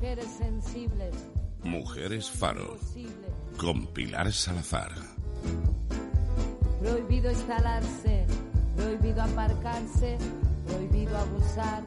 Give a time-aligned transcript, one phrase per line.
[0.00, 1.14] mujeres sensibles.
[1.62, 2.78] Mujeres Faro.
[3.58, 4.92] Con Pilar Salazar.
[6.80, 8.24] Prohibido instalarse,
[8.76, 10.16] prohibido aparcarse,
[10.66, 11.82] prohibido abusar.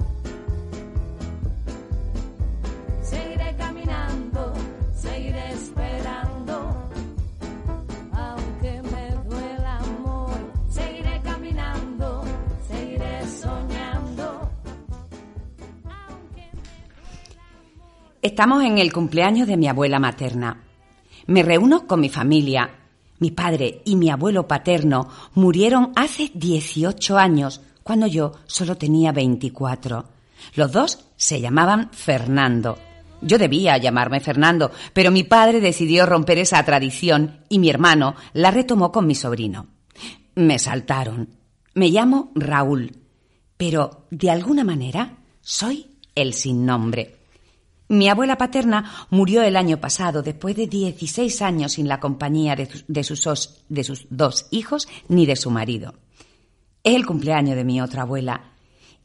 [18.24, 20.64] Estamos en el cumpleaños de mi abuela materna.
[21.28, 22.70] Me reúno con mi familia.
[23.20, 30.06] Mi padre y mi abuelo paterno murieron hace 18 años, cuando yo solo tenía 24.
[30.56, 32.78] Los dos se llamaban Fernando.
[33.22, 38.52] Yo debía llamarme Fernando, pero mi padre decidió romper esa tradición y mi hermano la
[38.52, 39.68] retomó con mi sobrino.
[40.36, 41.28] Me saltaron.
[41.74, 42.96] Me llamo Raúl,
[43.58, 47.23] pero de alguna manera soy el sin nombre.
[47.94, 53.04] Mi abuela paterna murió el año pasado después de 16 años sin la compañía de,
[53.04, 55.94] sus- dos hijos ni de su marido.
[56.84, 58.52] Es el cumpleaños de mi otra abuela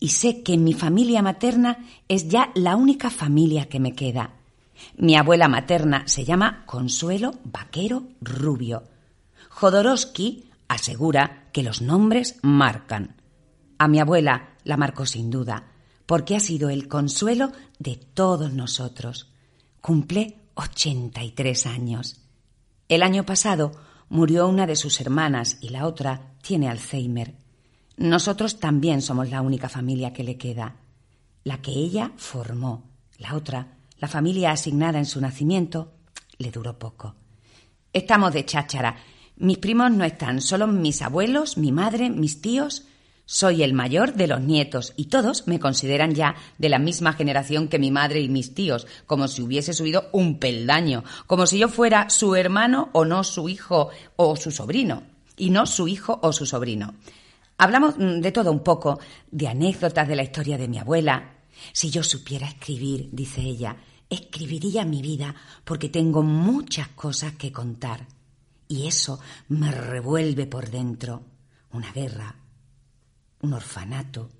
[0.00, 4.30] y sé que mi familia materna es ya la única familia que me queda.
[4.96, 8.84] Mi abuela materna se llama Consuelo Vaquero Rubio.
[9.50, 13.16] Jodorowsky asegura que los nombres marcan.
[13.76, 15.64] A mi abuela la marcó sin duda,
[16.08, 19.30] porque ha sido el consuelo de todos nosotros.
[19.82, 22.22] Cumple 83 años.
[22.88, 23.72] El año pasado
[24.08, 27.34] murió una de sus hermanas y la otra tiene Alzheimer.
[27.98, 30.76] Nosotros también somos la única familia que le queda.
[31.44, 32.84] La que ella formó.
[33.18, 35.92] La otra, la familia asignada en su nacimiento,
[36.38, 37.16] le duró poco.
[37.92, 38.96] Estamos de cháchara.
[39.36, 42.87] Mis primos no están, solo mis abuelos, mi madre, mis tíos.
[43.30, 47.68] Soy el mayor de los nietos y todos me consideran ya de la misma generación
[47.68, 51.68] que mi madre y mis tíos, como si hubiese subido un peldaño, como si yo
[51.68, 55.02] fuera su hermano o no su hijo o su sobrino,
[55.36, 56.94] y no su hijo o su sobrino.
[57.58, 58.98] Hablamos mm, de todo un poco,
[59.30, 61.34] de anécdotas de la historia de mi abuela.
[61.74, 63.76] Si yo supiera escribir, dice ella,
[64.08, 65.34] escribiría mi vida
[65.66, 68.06] porque tengo muchas cosas que contar.
[68.68, 71.24] Y eso me revuelve por dentro.
[71.70, 72.34] Una guerra,
[73.40, 74.30] un orfanato,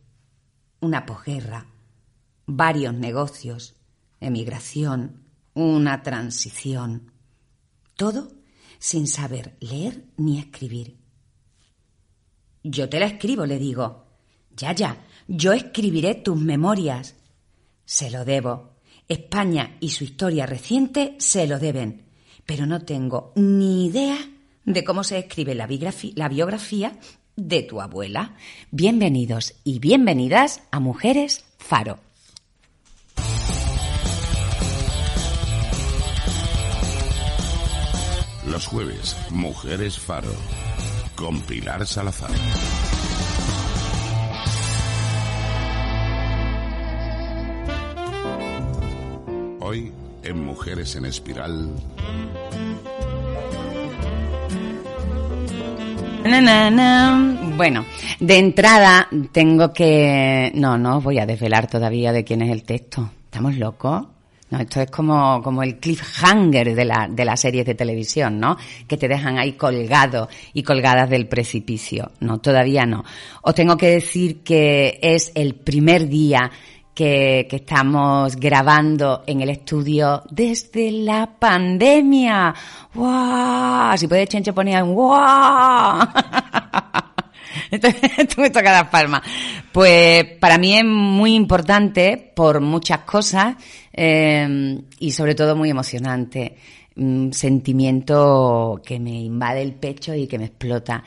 [0.81, 1.67] una posguerra,
[2.47, 3.77] varios negocios,
[4.21, 7.13] emigración, una transición.
[7.97, 8.33] Todo
[8.79, 10.99] sin saber leer ni escribir.
[12.63, 14.07] Yo te la escribo, le digo.
[14.57, 17.15] Ya, ya, yo escribiré tus memorias.
[17.85, 18.77] Se lo debo.
[19.09, 22.07] España y su historia reciente se lo deben.
[22.45, 24.19] Pero no tengo ni idea
[24.65, 26.99] de cómo se escribe la, biografía
[27.39, 28.35] de tu abuela.
[28.71, 32.01] Bienvenidos y bienvenidas a Mujeres Faro.
[38.47, 40.33] Los jueves, Mujeres Faro.
[41.15, 42.31] Con Pilar Salazar.
[49.61, 51.71] Hoy, en Mujeres en Espiral,
[57.57, 57.85] Bueno,
[58.21, 60.53] de entrada tengo que...
[60.55, 63.11] No, no voy a desvelar todavía de quién es el texto.
[63.25, 64.07] ¿Estamos locos?
[64.51, 68.57] No, esto es como, como el cliffhanger de, la, de las series de televisión, ¿no?
[68.87, 72.13] Que te dejan ahí colgado y colgadas del precipicio.
[72.21, 73.05] No, todavía no.
[73.43, 76.51] Os tengo que decir que es el primer día
[76.99, 82.53] que, estamos grabando en el estudio desde la pandemia.
[82.93, 83.97] ¡Wow!
[83.97, 86.01] Si puede Chencho ponía un ¡wow!
[87.71, 89.23] Esto me toca las palmas.
[89.71, 93.55] Pues para mí es muy importante por muchas cosas
[93.93, 96.57] eh, y sobre todo muy emocionante.
[96.97, 101.05] Un sentimiento que me invade el pecho y que me explota.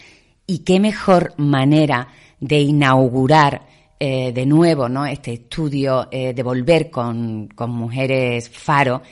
[0.47, 2.07] Y qué mejor manera
[2.40, 5.06] de inaugurar eh, de nuevo ¿no?
[5.06, 9.03] este estudio, eh, de volver con, con mujeres faro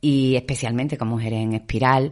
[0.00, 2.10] y especialmente con mujeres en espiral,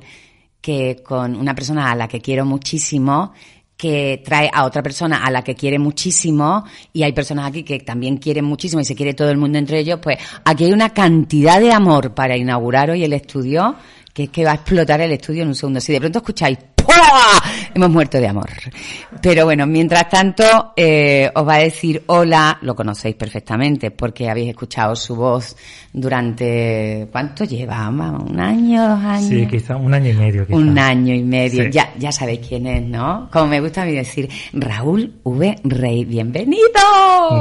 [0.61, 3.32] que con una persona a la que quiero muchísimo,
[3.77, 6.62] que trae a otra persona a la que quiere muchísimo
[6.93, 9.81] y hay personas aquí que también quieren muchísimo y se quiere todo el mundo entre
[9.81, 13.75] ellos, pues aquí hay una cantidad de amor para inaugurar hoy el estudio
[14.15, 15.81] que es que va a explotar el estudio en un segundo.
[15.81, 16.59] Si de pronto escucháis.
[17.75, 18.51] Hemos muerto de amor.
[19.23, 24.51] Pero bueno, mientras tanto, eh, os va a decir hola, lo conocéis perfectamente porque habéis
[24.51, 25.57] escuchado su voz
[25.93, 27.89] durante, ¿cuánto lleva?
[27.89, 29.29] ¿Un año, dos años?
[29.29, 30.47] Sí, quizá un año y medio.
[30.47, 30.57] Quizá.
[30.57, 31.65] Un año y medio.
[31.65, 31.71] Sí.
[31.71, 33.29] Ya, ya sabéis quién es, ¿no?
[33.33, 35.57] Como me gusta a mí decir, Raúl V.
[35.65, 36.61] Rey, bienvenido.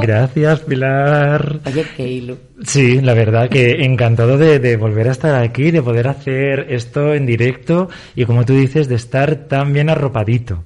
[0.00, 1.60] Gracias, Pilar.
[1.66, 2.38] Oye, qué ilu.
[2.62, 7.14] Sí, la verdad que encantado de, de volver a estar aquí, de poder hacer esto
[7.14, 10.64] en directo y como tú dices, de estar tan bien arropadito.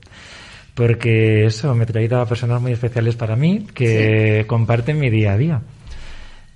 [0.74, 5.36] Porque eso, me traído a personas muy especiales para mí que comparten mi día a
[5.36, 5.60] día.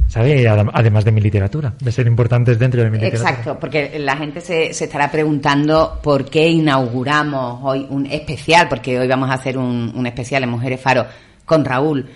[0.08, 0.48] ¿Sabe?
[0.48, 3.30] Además de mi literatura, de ser importantes dentro de mi literatura.
[3.30, 8.98] Exacto, porque la gente se, se estará preguntando por qué inauguramos hoy un especial, porque
[8.98, 11.04] hoy vamos a hacer un, un especial en Mujeres Faro
[11.44, 12.06] con Raúl.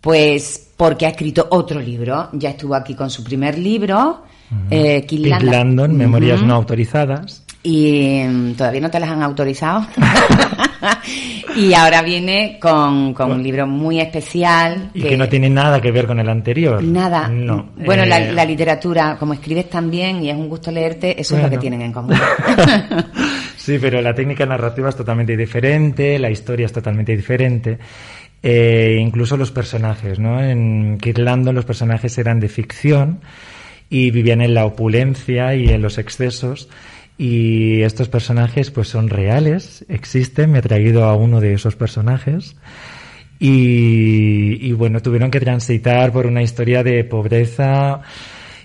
[0.00, 4.22] Pues porque ha escrito otro libro, ya estuvo aquí con su primer libro,
[4.70, 5.50] eh, Pete Landon.
[5.50, 7.44] Landon, Memorias no autorizadas.
[7.62, 9.86] Y mm, todavía no te las han autorizado.
[11.56, 14.90] y ahora viene con, con un libro muy especial.
[14.94, 16.82] Y que no tiene nada que ver con el anterior.
[16.82, 17.28] Nada.
[17.28, 17.70] No.
[17.76, 21.36] Bueno, la, Eh, la literatura, como escribes tan bien y es un gusto leerte, eso
[21.36, 22.16] es lo que tienen en común.
[23.60, 27.78] Sí, pero la técnica narrativa es totalmente diferente, la historia es totalmente diferente.
[28.42, 30.42] Eh, incluso los personajes, ¿no?
[30.42, 33.20] En Kid Landon los personajes eran de ficción
[33.90, 36.70] y vivían en la opulencia y en los excesos.
[37.22, 42.56] Y estos personajes pues son reales, existen, me he traído a uno de esos personajes.
[43.38, 48.00] Y, y bueno, tuvieron que transitar por una historia de pobreza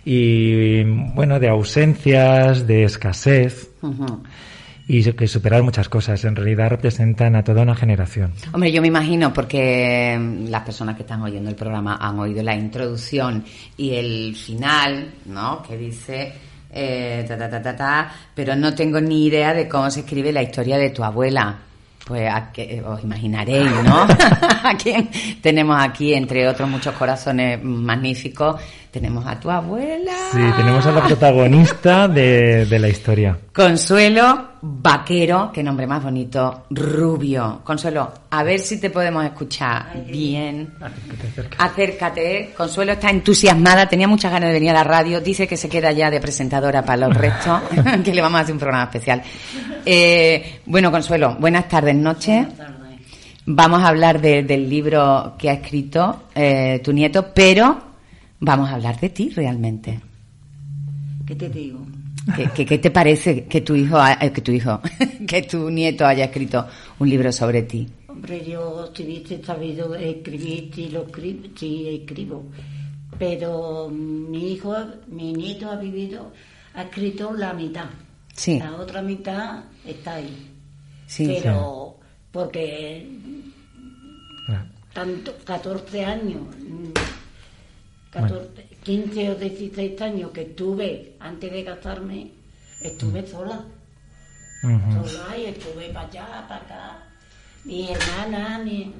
[0.05, 3.71] y bueno, de ausencias, de escasez
[4.87, 6.23] y que superar muchas cosas.
[6.23, 8.31] En realidad representan a toda una generación.
[8.53, 12.41] Hombre, yo me imagino, porque mm, las personas que están oyendo el programa han oído
[12.41, 13.43] la introducción
[13.75, 15.61] y el final, ¿no?
[15.61, 16.44] Que dice
[16.75, 20.31] eh, ta, ta, ta, ta, ta, pero no tengo ni idea de cómo se escribe
[20.31, 21.55] la historia de tu abuela.
[22.05, 24.01] Pues a que, os imaginaréis, ¿no?
[24.63, 25.09] a quién
[25.41, 28.61] tenemos aquí, entre otros muchos corazones magníficos,
[28.91, 30.11] tenemos a tu abuela.
[30.31, 33.35] Sí, tenemos a la protagonista de, de la historia.
[33.53, 37.61] Consuelo Vaquero, qué nombre más bonito, Rubio.
[37.63, 40.73] Consuelo, a ver si te podemos escuchar bien.
[41.59, 42.51] Acércate.
[42.57, 45.91] Consuelo está entusiasmada, tenía muchas ganas de venir a la radio, dice que se queda
[45.91, 47.61] ya de presentadora para los restos,
[48.03, 49.21] que le vamos a hacer un programa especial.
[49.85, 52.47] Eh, bueno, Consuelo, buenas tardes, noches.
[53.45, 57.79] Vamos a hablar de- del libro que ha escrito eh, tu nieto, pero
[58.39, 59.99] vamos a hablar de ti realmente.
[61.27, 61.85] ¿Qué te digo?
[62.35, 64.79] ¿Qué, qué, qué te parece que tu hijo, ha- eh, que tu hijo,
[65.27, 66.65] que tu nieto haya escrito
[66.99, 67.87] un libro sobre ti?
[68.07, 72.45] Hombre, yo si hubiese sabido escribir, sí, lo escribo, sí escribo.
[73.19, 74.75] Pero mi hijo,
[75.07, 76.31] mi nieto ha vivido,
[76.73, 77.85] ha escrito la mitad.
[78.33, 78.59] Sí.
[78.59, 80.51] La otra mitad está ahí.
[81.07, 81.25] Sí.
[81.27, 81.97] Pero
[82.31, 83.07] porque
[84.49, 86.91] Ah, tanto, 14 años, mm,
[88.11, 88.44] 14,
[88.85, 92.27] 15 o 16 años que estuve antes de casarme,
[92.81, 93.65] estuve sola.
[94.63, 95.07] ujú.
[95.09, 97.03] sola y estuve para allá, para acá.
[97.65, 98.93] Mi hermana, mi.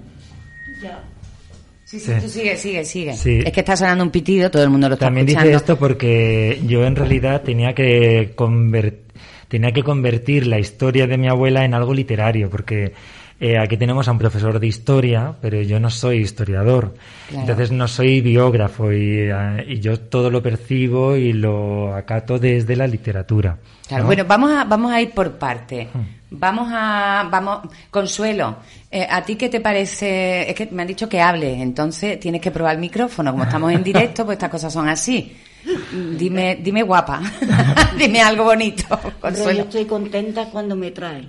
[0.81, 0.99] Ya.
[1.85, 3.13] Sí, sí, tú sigue, sigue, sigue.
[3.15, 3.39] Sí.
[3.45, 5.57] Es que está sonando un pitido, todo el mundo lo está También dice escuchando.
[5.57, 9.01] esto porque yo en realidad tenía que conver-
[9.47, 12.93] tenía que convertir la historia de mi abuela en algo literario, porque
[13.39, 16.95] eh, aquí tenemos a un profesor de historia, pero yo no soy historiador,
[17.27, 17.41] Claro.
[17.41, 22.75] entonces no soy biógrafo y, eh, y yo todo lo percibo y lo acato desde
[22.75, 23.57] la literatura.
[23.87, 24.07] Claro, ¿no?
[24.07, 25.89] bueno, vamos a, vamos a ir por parte.
[25.93, 26.15] Hmm.
[26.37, 27.59] Vamos a, vamos,
[27.89, 28.57] Consuelo,
[28.91, 30.49] eh, ¿a ti qué te parece?
[30.49, 33.31] Es que me han dicho que hables, entonces tienes que probar el micrófono.
[33.31, 35.35] Como estamos en directo, pues estas cosas son así.
[36.18, 37.21] Dime, dime guapa,
[37.97, 41.27] dime algo bonito, Pero yo estoy contenta cuando me trae.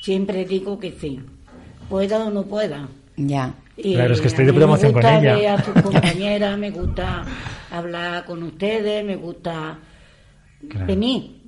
[0.00, 1.20] Siempre digo que sí.
[1.88, 2.88] Pueda o no pueda.
[3.16, 3.54] Ya.
[3.76, 5.34] Y Claro, es que estoy de promoción me con gusta ella.
[5.36, 7.24] ver a sus compañeras, me gusta
[7.70, 9.78] hablar con ustedes, me gusta
[10.68, 10.86] Claro.
[10.86, 11.40] venir.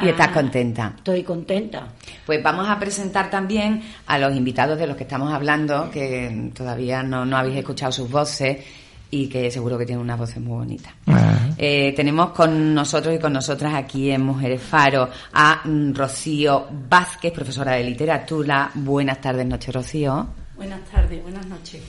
[0.00, 0.94] Y estás Ah, contenta.
[0.96, 1.86] Estoy contenta.
[2.24, 7.02] Pues vamos a presentar también a los invitados de los que estamos hablando, que todavía
[7.02, 8.64] no, no habéis escuchado sus voces
[9.14, 10.92] y que seguro que tienen unas voces muy bonitas.
[11.06, 11.50] Ah.
[11.58, 17.72] Eh, tenemos con nosotros y con nosotras aquí en Mujeres Faro a Rocío Vázquez, profesora
[17.72, 18.70] de literatura.
[18.74, 20.26] Buenas tardes, noches, Rocío.
[20.56, 21.82] Buenas tardes, buenas noches.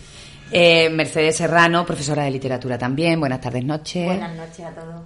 [0.52, 3.22] Eh, Mercedes Serrano, profesora de literatura también.
[3.22, 4.06] Buenas tardes, noches.
[4.06, 5.02] Buenas noches a todos.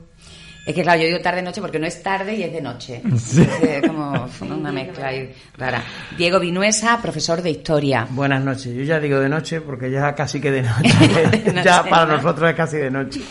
[0.68, 3.02] Es que claro, yo digo tarde noche porque no es tarde y es de noche.
[3.18, 3.42] Sí.
[3.62, 5.82] Es como una mezcla ahí rara.
[6.18, 8.06] Diego Vinuesa, profesor de historia.
[8.10, 8.74] Buenas noches.
[8.76, 10.94] Yo ya digo de noche porque ya casi que de noche.
[11.44, 12.18] De noche, ya para ¿no?
[12.18, 13.22] nosotros es casi de noche.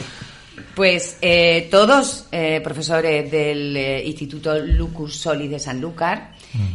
[0.74, 6.32] Pues eh, todos eh, profesores del eh, Instituto Lucus Solis de Sanlúcar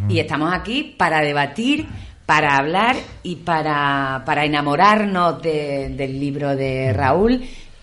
[0.10, 1.86] Y estamos aquí para debatir,
[2.26, 7.42] para hablar y para, para enamorarnos de- del libro de Raúl.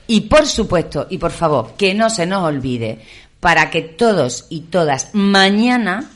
[0.09, 2.99] Y por supuesto, y por favor, que no se nos olvide,
[3.41, 6.11] para que todos y todas mañana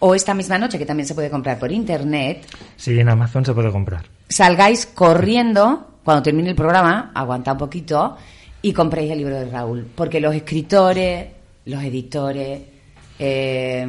[0.00, 2.44] o esta misma noche, que también se puede comprar por internet,
[2.76, 4.04] Sí, en Amazon se puede comprar.
[4.28, 8.16] salgáis corriendo cuando termine el programa, aguantad un poquito
[8.60, 11.28] y compréis el libro de Raúl, porque los escritores,
[11.64, 12.60] los editores,
[13.18, 13.86] eh,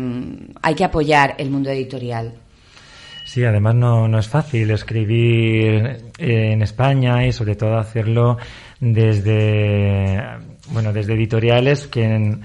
[0.62, 2.34] hay que apoyar el mundo editorial.
[3.26, 8.38] Sí, además no, no es fácil escribir en España y sobre todo hacerlo
[8.80, 10.24] desde,
[10.70, 12.38] bueno, desde editoriales que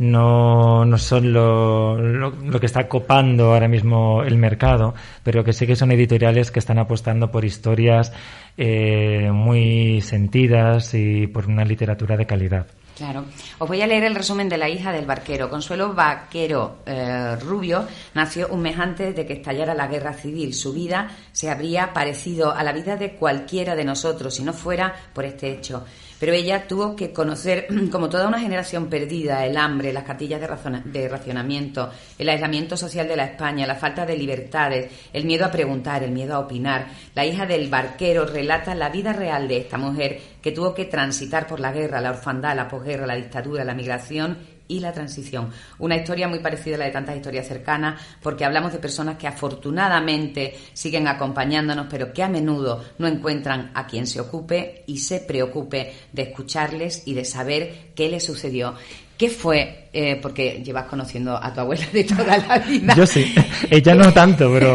[0.00, 5.66] no, no son lo, lo, que está copando ahora mismo el mercado, pero que sí
[5.66, 8.12] que son editoriales que están apostando por historias
[8.56, 12.66] eh, muy sentidas y por una literatura de calidad.
[13.00, 13.24] Claro.
[13.58, 15.48] Os voy a leer el resumen de la hija del barquero.
[15.48, 20.52] Consuelo Vaquero eh, Rubio nació un mes antes de que estallara la guerra civil.
[20.52, 24.94] Su vida se habría parecido a la vida de cualquiera de nosotros si no fuera
[25.14, 25.82] por este hecho.
[26.20, 30.80] Pero ella tuvo que conocer, como toda una generación perdida, el hambre, las cartillas de,
[30.84, 35.50] de racionamiento, el aislamiento social de la España, la falta de libertades, el miedo a
[35.50, 36.88] preguntar, el miedo a opinar.
[37.14, 41.46] La hija del barquero relata la vida real de esta mujer que tuvo que transitar
[41.46, 45.50] por la guerra, la orfandad, la posguerra, la dictadura, la migración y la transición.
[45.78, 49.26] Una historia muy parecida a la de tantas historias cercanas, porque hablamos de personas que
[49.26, 55.20] afortunadamente siguen acompañándonos, pero que a menudo no encuentran a quien se ocupe y se
[55.20, 58.74] preocupe de escucharles y de saber qué les sucedió.
[59.18, 59.88] ¿Qué fue?
[59.92, 62.94] Eh, porque llevas conociendo a tu abuela de toda la vida.
[62.94, 63.34] Yo sí,
[63.68, 64.74] ella no tanto, pero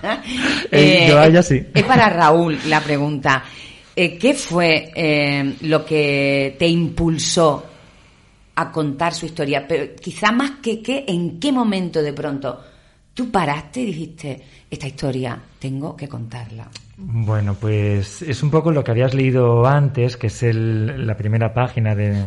[0.70, 1.66] eh, yo a ella sí.
[1.74, 3.42] Es para Raúl la pregunta.
[3.94, 7.71] Eh, ¿Qué fue eh, lo que te impulsó
[8.54, 9.66] a contar su historia?
[9.66, 12.60] Pero quizá más que qué, ¿en qué momento de pronto
[13.14, 16.68] tú paraste y dijiste, esta historia tengo que contarla?
[16.96, 21.52] Bueno, pues es un poco lo que habías leído antes, que es el- la primera
[21.52, 22.26] página de,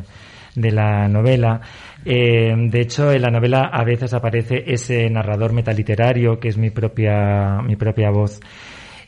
[0.56, 1.62] de la novela.
[2.04, 6.70] Eh, de hecho, en la novela a veces aparece ese narrador metaliterario que es mi
[6.72, 8.40] propia, mi propia voz.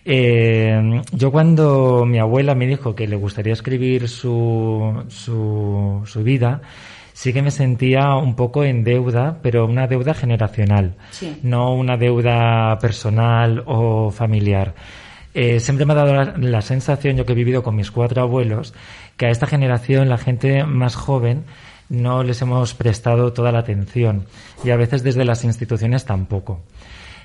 [0.06, 6.62] Eh, yo cuando mi abuela me dijo que le gustaría escribir su, su, su vida,
[7.18, 11.36] sí que me sentía un poco en deuda, pero una deuda generacional, Sí.
[11.42, 14.76] no una deuda personal o familiar.
[15.34, 18.22] Eh, siempre me ha dado la, la sensación, yo que he vivido con mis cuatro
[18.22, 18.76] abuelos,
[19.18, 21.44] que a esta generación, la gente más joven,
[21.90, 24.26] no les hemos prestado toda la atención
[24.64, 26.62] y a veces desde las instituciones tampoco.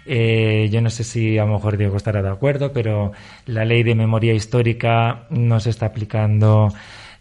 [0.07, 3.13] Eh, yo no sé si a lo mejor Diego estará de acuerdo, pero
[3.45, 6.73] la ley de memoria histórica no se está aplicando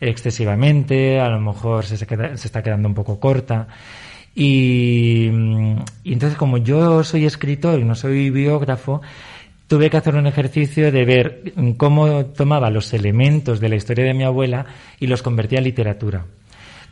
[0.01, 2.05] excesivamente, a lo mejor se, se
[2.48, 3.67] está quedando un poco corta.
[4.36, 9.01] Y, mm, y entonces, como yo soy escritor y no soy biógrafo,
[9.67, 14.13] tuve que hacer un ejercicio de ver cómo tomaba los elementos de la historia de
[14.13, 14.65] mi abuela
[15.00, 16.25] y los convertía en literatura.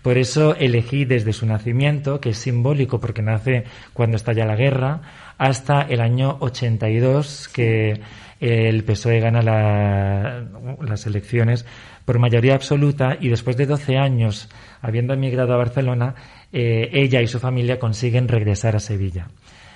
[0.01, 5.01] Por eso elegí desde su nacimiento, que es simbólico porque nace cuando estalla la guerra,
[5.37, 7.99] hasta el año 82, que
[8.39, 10.45] el PSOE gana la-
[10.81, 11.65] las elecciones
[12.05, 14.49] por mayoría absoluta y después de 12 años,
[14.81, 16.15] habiendo emigrado a Barcelona,
[16.51, 19.27] eh, ella y su familia consiguen regresar a Sevilla.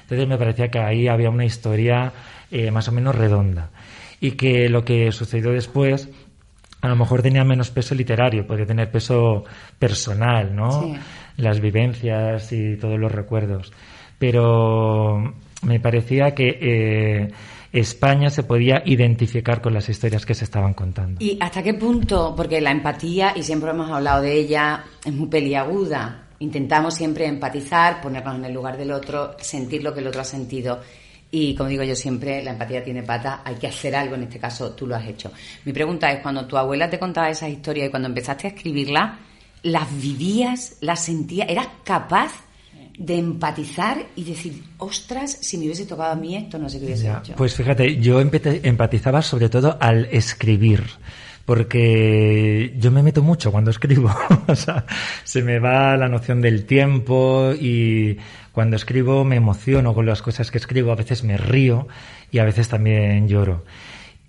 [0.02, 2.12] Entonces me parecía que ahí había una historia
[2.52, 3.70] eh, más o menos redonda
[4.20, 6.10] y que lo que sucedió después
[6.82, 9.46] a lo mejor tenía menos peso literario, podía tener peso
[9.80, 10.84] personal, ¿no?
[10.84, 10.96] Sí.
[11.38, 13.72] Las vivencias y todos los recuerdos.
[14.20, 17.32] Pero me parecía que eh,
[17.74, 21.24] España se podía identificar con las historias que se estaban contando.
[21.24, 22.36] ¿Y hasta qué punto?
[22.38, 26.28] Porque la empatía, y siempre hemos hablado de ella, es muy peliaguda.
[26.38, 30.26] Intentamos siempre empatizar, ponernos en el lugar del otro, sentir lo que el otro ha
[30.26, 30.82] sentido.
[31.32, 34.38] Y como digo yo siempre, la empatía tiene patas, hay que hacer algo, en este
[34.38, 35.32] caso tú lo has hecho.
[35.66, 39.20] Mi pregunta es, cuando tu abuela te contaba esas historias y cuando empezaste a escribirlas,
[39.64, 42.34] ¿las vivías, las sentías, eras capaz
[42.98, 46.86] de empatizar y decir, ostras, si me hubiese tocado a mí esto, no sé qué
[46.86, 47.34] hubiese Ya, hecho?
[47.36, 50.84] Pues fíjate, yo empatizaba sobre todo al escribir,
[51.46, 54.12] porque yo me meto mucho cuando escribo,
[54.48, 54.86] o sea,
[55.24, 58.18] se me va la noción del tiempo y
[58.52, 61.88] cuando escribo me emociono con las cosas que escribo, a veces me río
[62.32, 63.66] y a veces también lloro.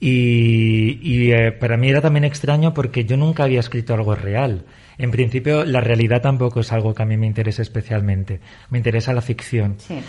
[0.01, 4.65] Y, y, eh, para mí era también extraño porque yo nunca había escrito algo real.
[4.99, 8.41] En principio, la realidad tampoco es algo que a mí me interese especialmente.
[8.71, 9.77] Me interesa la ficción.
[9.79, 10.01] Sí.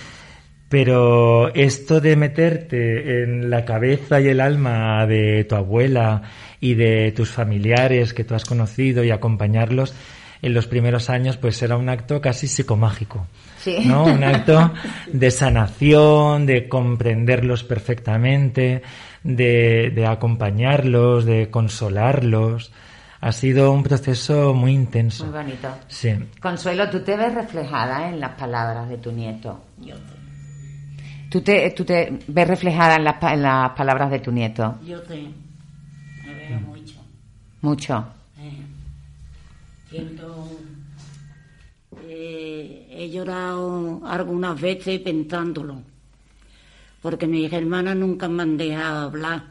[0.70, 6.24] Pero esto de meterte en la cabeza y el alma de tu abuela
[6.60, 9.94] y de tus familiares que tú has conocido y acompañarlos
[10.42, 13.28] en los primeros años pues era un acto casi psicomágico.
[13.60, 13.78] Sí.
[13.86, 14.06] ¿no?
[14.06, 14.74] Un acto
[15.12, 18.82] de sanación, de comprenderlos perfectamente,
[19.24, 22.72] de, de acompañarlos, de consolarlos.
[23.26, 25.26] Ha sido un proceso muy intenso.
[25.26, 25.68] Muy bonito.
[25.88, 26.10] Sí.
[26.40, 29.60] Consuelo, tú te ves reflejada en las palabras de tu nieto.
[29.82, 29.96] Yo,
[31.32, 34.76] ¿Tú te, tú te ves reflejada en las, pa- en las palabras de tu nieto?
[34.86, 35.24] yo sé,
[36.24, 36.94] me veo mucho.
[37.62, 38.06] Mucho.
[38.40, 38.62] Eh,
[39.90, 40.48] siento,
[42.04, 45.82] eh, he llorado algunas veces pensándolo,
[47.02, 49.44] porque mis hermanas nunca me han dejado hablar,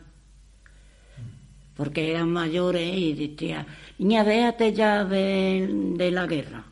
[1.76, 3.66] porque eran mayores y decía,
[3.99, 6.64] niña, déjate ya de, de la guerra,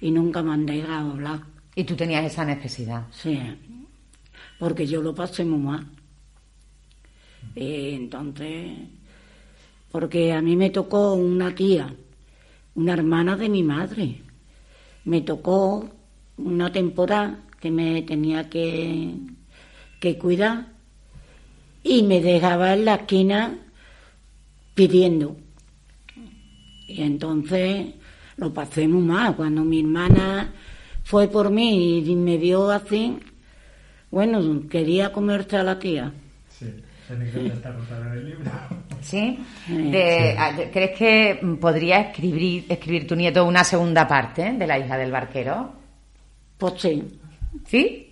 [0.00, 1.40] y nunca me han dejado hablar,
[1.76, 3.06] Y tú tenías esa necesidad.
[3.10, 3.38] sí,
[4.58, 5.86] porque yo lo pasé muy mal.
[7.54, 8.72] Y entonces,
[9.90, 11.94] porque a mí me tocó una tía,
[12.74, 14.22] una hermana de mi madre.
[15.04, 15.88] Me tocó
[16.36, 19.14] una temporada que me tenía que,
[20.00, 20.68] que cuidar
[21.82, 23.58] y me dejaba en la esquina
[24.74, 25.36] pidiendo.
[26.86, 27.86] Y entonces
[28.36, 29.36] lo pasé muy mal.
[29.36, 30.52] Cuando mi hermana
[31.02, 33.18] fue por mí y me vio así,
[34.10, 36.12] bueno, quería comerse a la tía.
[39.00, 39.38] ¿Sí?
[39.68, 44.96] De- ¿Crees que mm, podría escribir, escribir tu nieto una segunda parte de La hija
[44.96, 45.72] del barquero?
[46.56, 47.02] Pues sí.
[47.66, 48.10] ¿Sí?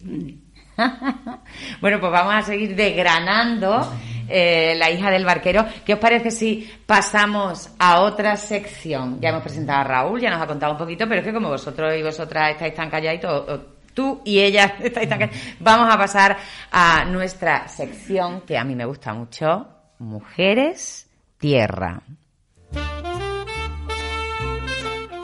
[1.81, 3.91] bueno, pues vamos a seguir desgranando
[4.29, 5.65] eh, La hija del barquero.
[5.85, 9.21] ¿Qué os parece si pasamos a otra sección?
[9.21, 11.49] Ya hemos presentado a Raúl, ya nos ha contado un poquito, pero es que como
[11.49, 13.61] vosotros y vosotras estáis tan calladitos,
[13.95, 16.37] tú y ella estáis tan calladitos, vamos a pasar
[16.71, 19.67] a nuestra sección que a mí me gusta mucho,
[19.99, 22.03] Mujeres Tierra.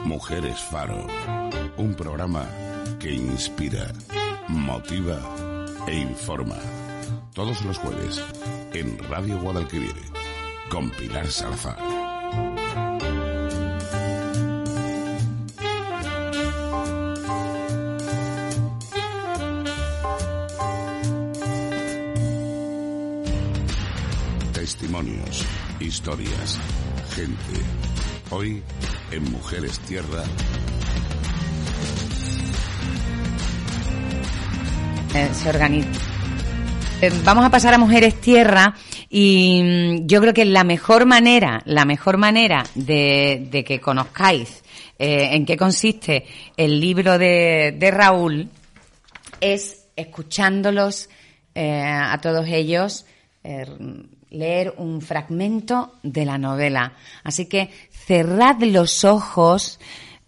[0.03, 1.05] Mujeres Faro.
[1.77, 2.45] Un programa
[2.99, 3.87] que inspira,
[4.47, 5.19] motiva
[5.87, 6.78] e informa.
[7.39, 8.21] Todos los jueves
[8.73, 9.95] en Radio Guadalquivir
[10.69, 11.77] con Pilar Salazar.
[24.51, 25.45] Testimonios,
[25.79, 26.59] historias,
[27.15, 27.63] gente.
[28.31, 28.61] Hoy
[29.11, 30.25] en Mujeres Tierra
[35.15, 36.18] Eh, se organiza.
[37.01, 38.75] Eh, Vamos a pasar a Mujeres Tierra
[39.09, 44.63] y mm, yo creo que la mejor manera, la mejor manera de, de que conozcáis
[44.97, 46.25] eh, en qué consiste
[46.57, 48.49] el libro de, Raúl
[49.39, 51.09] es escuchándolos
[51.55, 53.05] eh, a todos ellos
[54.29, 56.93] leer un fragmento de la novela.
[57.23, 59.79] Así que cerrad los ojos.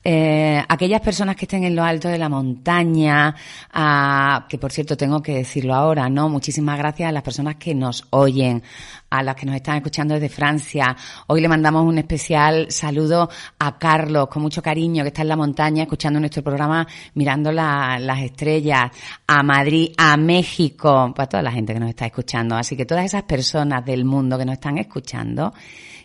[0.03, 3.35] Eh, aquellas personas que estén en lo alto de la montaña,
[3.71, 6.27] a- que por cierto tengo que decirlo ahora, ¿no?
[6.29, 8.63] Muchísimas gracias a las personas que nos oyen,
[9.11, 10.95] a las que nos están escuchando desde Francia.
[11.27, 15.35] Hoy le mandamos un especial saludo a Carlos, con mucho cariño, que está en la
[15.35, 18.89] montaña escuchando nuestro programa, mirando la- las estrellas,
[19.27, 22.55] a Madrid, a México, para toda la gente que nos está escuchando.
[22.55, 25.53] Así que todas esas personas del mundo que nos están escuchando,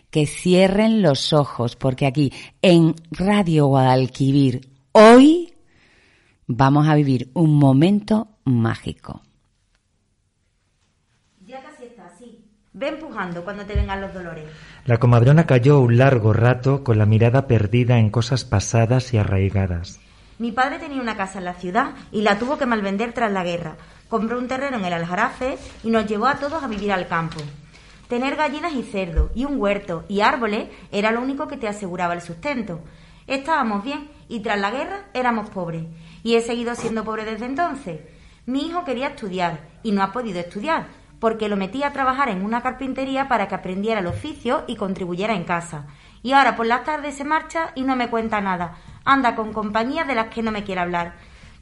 [0.09, 5.53] que cierren los ojos, porque aquí en Radio Guadalquivir, hoy
[6.47, 9.21] vamos a vivir un momento mágico.
[11.45, 12.43] Ya casi está así.
[12.73, 14.45] Ve empujando cuando te vengan los dolores.
[14.85, 19.99] La comadrona cayó un largo rato con la mirada perdida en cosas pasadas y arraigadas.
[20.39, 23.43] Mi padre tenía una casa en la ciudad y la tuvo que malvender tras la
[23.43, 23.75] guerra.
[24.07, 27.39] Compró un terreno en el Aljarafe y nos llevó a todos a vivir al campo.
[28.07, 32.13] Tener gallinas y cerdo y un huerto y árboles era lo único que te aseguraba
[32.13, 32.79] el sustento.
[33.27, 35.83] Estábamos bien y tras la guerra éramos pobres.
[36.23, 37.99] Y he seguido siendo pobre desde entonces.
[38.45, 40.87] Mi hijo quería estudiar y no ha podido estudiar
[41.19, 45.33] porque lo metí a trabajar en una carpintería para que aprendiera el oficio y contribuyera
[45.33, 45.87] en casa.
[46.23, 48.77] Y ahora por las tardes se marcha y no me cuenta nada.
[49.03, 51.15] Anda con compañías de las que no me quiere hablar.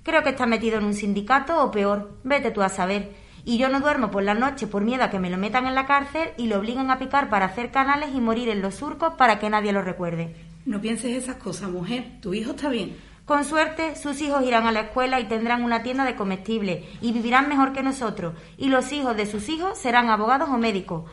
[0.03, 2.17] Creo que está metido en un sindicato o peor.
[2.23, 3.15] Vete tú a saber.
[3.45, 5.75] Y yo no duermo por la noche por miedo a que me lo metan en
[5.75, 9.13] la cárcel y lo obliguen a picar para hacer canales y morir en los surcos
[9.13, 10.35] para que nadie lo recuerde.
[10.65, 12.19] No pienses esas cosas, mujer.
[12.21, 12.97] Tu hijo está bien.
[13.25, 17.11] Con suerte, sus hijos irán a la escuela y tendrán una tienda de comestibles y
[17.11, 18.33] vivirán mejor que nosotros.
[18.57, 21.03] Y los hijos de sus hijos serán abogados o médicos.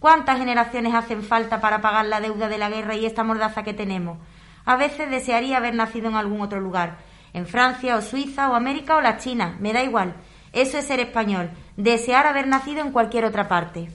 [0.00, 3.74] ¿Cuántas generaciones hacen falta para pagar la deuda de la guerra y esta mordaza que
[3.74, 4.18] tenemos?
[4.64, 6.98] A veces desearía haber nacido en algún otro lugar,
[7.32, 10.14] en Francia o Suiza o América o la China, me da igual.
[10.52, 13.88] Eso es ser español, desear haber nacido en cualquier otra parte.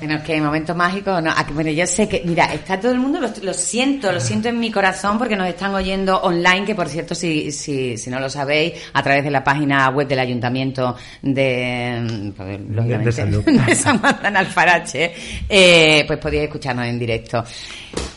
[0.00, 1.30] Bueno, que momento mágico, no.
[1.30, 4.48] Aquí- Bueno, yo sé que, mira, está todo el mundo, lo, lo siento, lo siento
[4.48, 8.18] en mi corazón porque nos están oyendo online, que por cierto, si, si, si no
[8.18, 13.44] lo sabéis, a través de la página web del Ayuntamiento de, pues, lógicamente, de Salud.
[13.66, 15.14] de San Juan de Alfarache,
[15.48, 17.44] eh, pues podíais escucharnos en directo.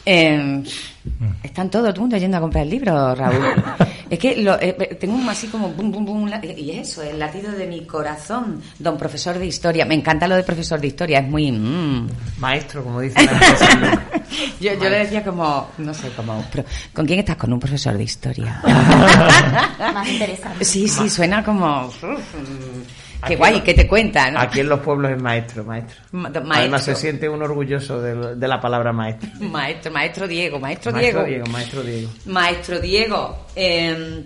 [0.04, 0.64] Eh,
[1.44, 3.46] están todo el mundo yendo a comprar el libro, Raúl.
[4.10, 7.68] Es que lo, eh, tengo un así como bum, bum, y eso, el latido de
[7.68, 9.86] mi corazón, don profesor de historia.
[9.86, 11.52] Me encanta lo de profesor de historia, es muy...
[11.52, 12.10] mm.
[12.38, 13.60] Maestro, como empresas.
[14.60, 17.38] Yo, yo le decía como, no sé, como, pero, ¿con quién estás?
[17.38, 18.62] Con un profesor de historia.
[19.80, 20.66] Más interesante.
[20.66, 21.86] Sí, sí, suena como...
[21.86, 24.30] uf, mm, qué guay, ¿qué te cuenta?
[24.32, 24.40] ¿no?
[24.40, 25.96] Aquí en los pueblos es maestro, maestro.
[26.12, 29.30] Ma- Además se siente uno orgulloso de, de la palabra maestro.
[29.40, 31.44] Maestro, maestro Diego, maestro, Maestro Diego.
[31.44, 32.10] Diego, maestro Diego.
[32.26, 34.26] Maestro Diego, eh,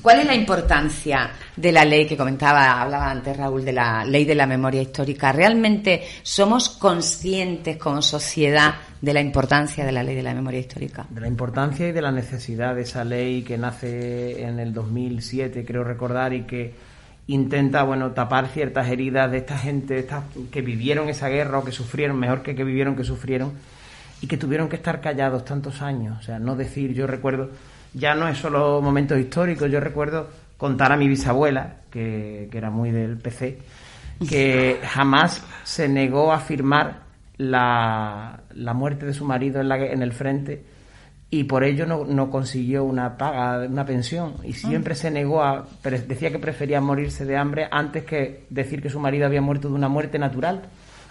[0.00, 4.24] ¿cuál es la importancia de la ley que comentaba, hablaba antes Raúl, de la ley
[4.24, 5.32] de la memoria histórica?
[5.32, 11.04] ¿Realmente somos conscientes como sociedad de la importancia de la ley de la memoria histórica?
[11.10, 15.64] De la importancia y de la necesidad de esa ley que nace en el 2007,
[15.64, 16.72] creo recordar, y que
[17.32, 21.72] intenta, bueno, tapar ciertas heridas de esta gente estas que vivieron esa guerra o que
[21.72, 23.52] sufrieron, mejor que que vivieron, que sufrieron,
[24.20, 26.18] y que tuvieron que estar callados tantos años.
[26.20, 27.50] O sea, no decir, yo recuerdo,
[27.94, 32.70] ya no es solo momentos históricos, yo recuerdo contar a mi bisabuela, que, que era
[32.70, 33.58] muy del PC,
[34.28, 37.00] que jamás se negó a firmar
[37.38, 40.62] la, la muerte de su marido en, la, en el frente
[41.34, 45.66] y por ello no, no consiguió una paga, una pensión y siempre se negó a,
[45.82, 49.74] decía que prefería morirse de hambre antes que decir que su marido había muerto de
[49.74, 50.60] una muerte natural.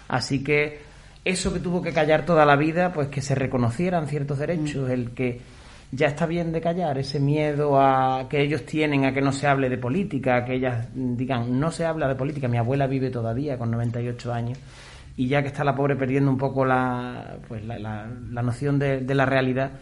[0.06, 0.78] Así que
[1.24, 5.10] eso que tuvo que callar toda la vida, pues que se reconocieran ciertos derechos, el
[5.10, 5.40] que
[5.90, 9.48] ya está bien de callar, ese miedo a que ellos tienen a que no se
[9.48, 12.46] hable de política, a que ellas mm, digan, no se habla de política.
[12.46, 14.56] Mi abuela vive todavía con 98 años
[15.16, 18.78] y ya que está la pobre perdiendo un poco la, pues la, la- la noción
[18.78, 19.72] de, de la realidad,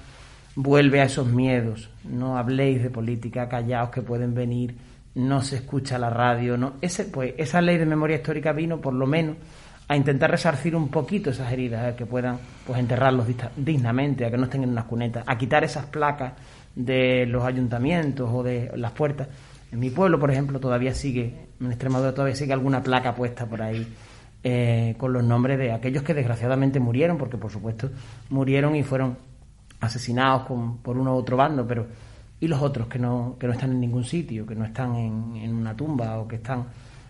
[0.57, 1.91] vuelve a esos miedos.
[2.05, 4.77] No habléis de política, callaos que pueden venir,
[5.15, 6.57] no se escucha la radio.
[6.57, 9.37] no Ese, pues, esa ley de memoria histórica vino, por lo menos,
[9.89, 14.37] a intentar resarcir un poquito esas heridas, a que puedan pues enterrarlos dignamente, a que
[14.37, 16.35] no estén en unas cunetas, a quitar esas placas
[16.77, 19.27] de los ayuntamientos o de las puertas.
[19.73, 23.63] En mi pueblo, por ejemplo, todavía sigue, en Extremadura todavía sigue alguna placa puesta por
[23.63, 23.85] ahí
[24.45, 27.91] eh, con los nombres de aquellos que desgraciadamente murieron, porque por supuesto
[28.29, 29.17] murieron y fueron
[29.81, 31.87] asesinados con- por uno u otro bando, pero
[32.41, 35.37] y los otros que no, que no están en ningún sitio, que no están en,
[35.37, 36.65] en una tumba o que están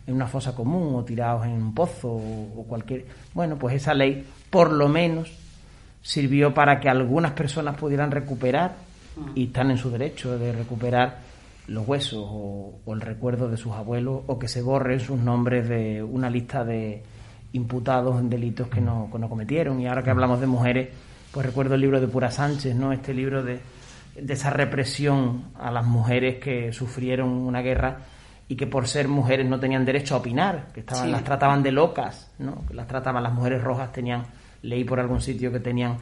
[0.07, 3.07] en una fosa común o tirados en un pozo o, o cualquier...
[3.35, 5.31] Bueno, pues esa ley por lo menos
[6.03, 8.75] sirvió para que algunas personas pudieran recuperar
[9.35, 11.19] y están en su derecho de recuperar
[11.69, 15.69] los huesos o, o el recuerdo de sus abuelos o que se borren sus nombres
[15.69, 17.03] de una lista de
[17.53, 19.81] imputados en delitos que no, que no cometieron.
[19.81, 20.89] Y ahora que hablamos de mujeres,
[21.33, 22.93] pues recuerdo el libro de Pura Sánchez, ¿no?
[22.93, 23.61] Este libro de,
[24.21, 27.99] de esa represión a las mujeres que sufrieron una guerra
[28.49, 31.11] y que por ser mujeres no tenían derecho a opinar, que estaban, Sí.
[31.13, 32.65] las trataban de locas, ¿no?
[32.67, 34.25] Que las trataban las mujeres rojas tenían,
[34.63, 35.99] leí por algún sitio que tenían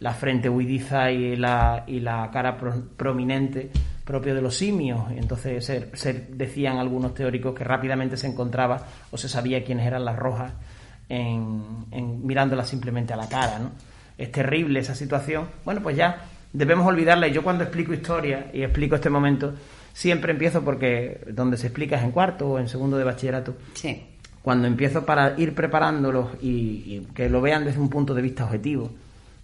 [0.00, 3.70] la frente huidiza y la, y la cara pro- prominente
[4.04, 5.12] propio de los simios.
[5.14, 9.86] Y entonces se, se decían algunos teóricos que rápidamente se encontraba o se sabía quiénes
[9.86, 10.52] eran las rojas
[11.08, 13.70] en, en- mirándolas simplemente a la cara, ¿no?
[14.22, 15.46] Es terrible esa situación.
[15.64, 17.28] Bueno, pues ya debemos olvidarla.
[17.28, 19.54] Y yo cuando explico historia y explico este momento,
[19.92, 24.02] siempre empiezo porque donde se explica es en cuarto o en segundo de bachillerato Sí.
[24.42, 26.48] cuando empiezo para ir preparándolos y,
[26.86, 28.90] y que lo vean desde un punto de vista objetivo,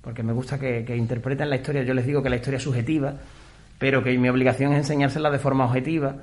[0.02, 2.62] porque me gusta que, que interpreten la historia, yo les digo que la historia es
[2.62, 3.14] subjetiva,
[3.78, 6.16] pero que mi obligación es enseñársela de forma objetiva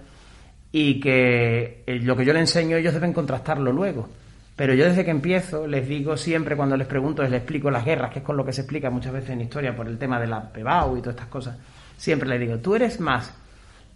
[0.71, 4.09] y que eh, lo que yo les enseño ellos deben contrastarlo luego.
[4.55, 8.11] Pero yo desde que empiezo les digo siempre cuando les pregunto, les explico las guerras,
[8.11, 10.27] que es con lo que se explica muchas veces en historia por el tema de
[10.27, 11.57] la PEBAU y todas estas cosas,
[11.97, 13.33] siempre les digo, tú eres más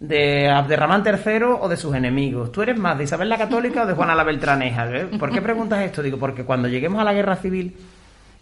[0.00, 2.50] de Abderramán III o de sus enemigos.
[2.50, 4.90] ¿Tú eres más de Isabel la Católica o de Juana la Beltraneja?
[4.90, 5.08] ¿eh?
[5.18, 6.02] ¿Por qué preguntas esto?
[6.02, 7.76] Digo, porque cuando lleguemos a la guerra civil,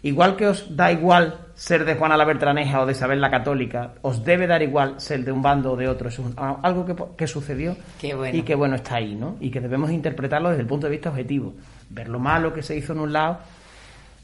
[0.03, 3.93] igual que os da igual ser de Juana la Beltraneja o de Isabel la Católica,
[4.01, 6.07] os debe dar igual ser de un bando o de otro.
[6.09, 7.75] Es un- algo que, que sucedió
[8.13, 8.37] bueno.
[8.37, 9.35] y que bueno está ahí, ¿no?
[9.41, 11.53] Y que debemos interpretarlo desde el punto de vista objetivo.
[11.89, 13.39] Ver lo malo que se hizo en un lado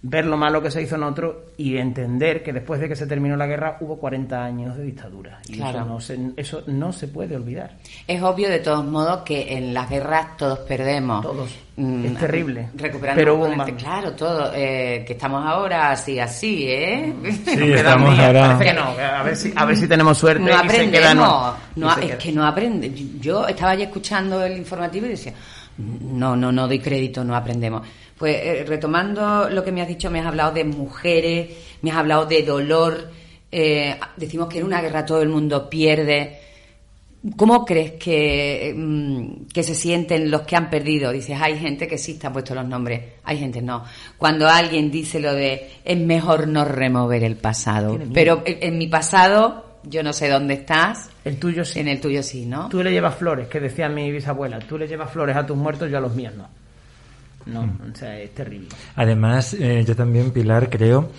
[0.07, 3.07] ver lo malo que se hizo en otro y entender que después de que se
[3.07, 5.39] terminó la guerra hubo 40 años de dictadura.
[5.49, 5.79] Y Claro.
[5.79, 7.77] eso, no se, eso no se puede olvidar.
[8.07, 11.23] Es obvio de todos modos que en las guerras todos perdemos.
[11.23, 11.49] Todos.
[11.77, 12.69] Mm, Es terrible.
[12.75, 13.75] Recuperando Pero hubo un bando.
[13.77, 14.51] Claro, todo.
[14.53, 17.13] eh, que estamos ahora así, así, ¿eh?
[17.23, 18.41] Sí, Quedan estamos días, ahora.
[18.57, 20.43] Parece que no, a ver si, a ver si tenemos suerte.
[20.43, 21.27] no y se queda, aprendemos.
[21.27, 22.17] no, No, y se es queda.
[22.19, 22.91] que no aprende.
[23.19, 25.33] Yo estaba ya escuchando el informativo y decía,
[25.77, 27.81] no, no, no doy crédito, no aprendemos.
[28.17, 31.49] Pues eh, retomando lo que me has dicho, me has hablado de mujeres,
[31.81, 33.09] me has hablado de dolor,
[33.51, 36.39] eh, decimos que en una guerra todo el mundo pierde.
[37.35, 41.11] ¿Cómo crees que, mm, que se sienten los que han perdido?
[41.11, 43.83] Dices, hay gente que sí está puesto los nombres, hay gente no.
[44.17, 48.87] Cuando alguien dice lo de es mejor no remover el pasado, pero en, en mi
[48.87, 51.79] pasado yo no sé dónde estás, El tuyo sí.
[51.79, 52.69] en el tuyo sí, ¿no?
[52.69, 54.59] Tú le llevas flores, que decía mi bisabuela.
[54.59, 56.47] Tú le llevas flores a tus muertos, yo a los míos no.
[57.45, 58.69] No, o sea, es terrible.
[58.95, 61.11] Además, eh, yo también, Pilar, creo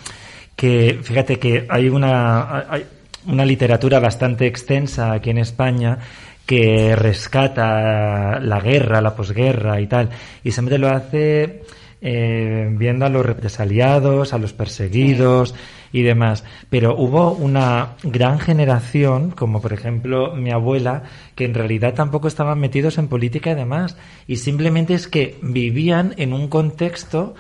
[0.55, 2.87] que, fíjate que hay una, hay
[3.27, 5.99] una literatura bastante extensa aquí en España
[6.47, 10.11] que rescata la guerra, la posguerra y tal,
[10.45, 11.62] y siempre lo hace
[12.09, 15.57] eh, viendo a los represaliados, a los perseguidos
[15.92, 16.45] y demás.
[16.71, 21.03] Pero hubo una gran generación, como por ejemplo mi abuela,
[21.35, 23.97] que en realidad tampoco estaban metidos en política y demás,
[24.29, 27.35] y simplemente es que vivían en un contexto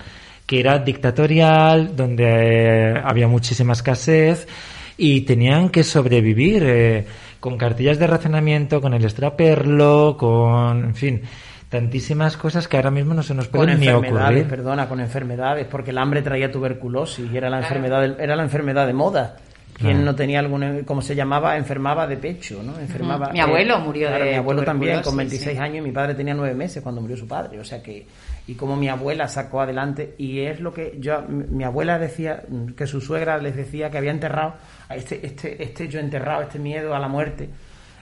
[0.46, 4.48] que era dictatorial, donde eh, había muchísima escasez
[4.96, 7.06] y tenían que sobrevivir eh,
[7.38, 11.22] con cartillas de racionamiento, con el extraperlo, con, en fin,
[11.68, 14.46] tantísimas cosas que ahora mismo no se nos Con pueden ni enfermedades, ocurrir.
[14.48, 18.42] perdona, con enfermedades, porque el hambre traía tuberculosis y era la enfermedad del- era la
[18.44, 19.36] enfermedad de moda.
[19.78, 22.78] Quien no tenía algún, como se llamaba, enfermaba de pecho, ¿no?
[22.78, 23.28] Enfermaba.
[23.30, 25.62] Mi abuelo murió claro, de Mi abuelo también, con tuberculosis, 26 sí.
[25.62, 27.60] años, y mi padre tenía nueve meses cuando murió su padre.
[27.60, 28.06] O sea que,
[28.46, 32.42] y como mi abuela sacó adelante, y es lo que yo, mi abuela decía,
[32.74, 34.54] que su suegra les decía que había enterrado,
[34.88, 37.50] a este, este, este yo enterrado, este miedo a la muerte.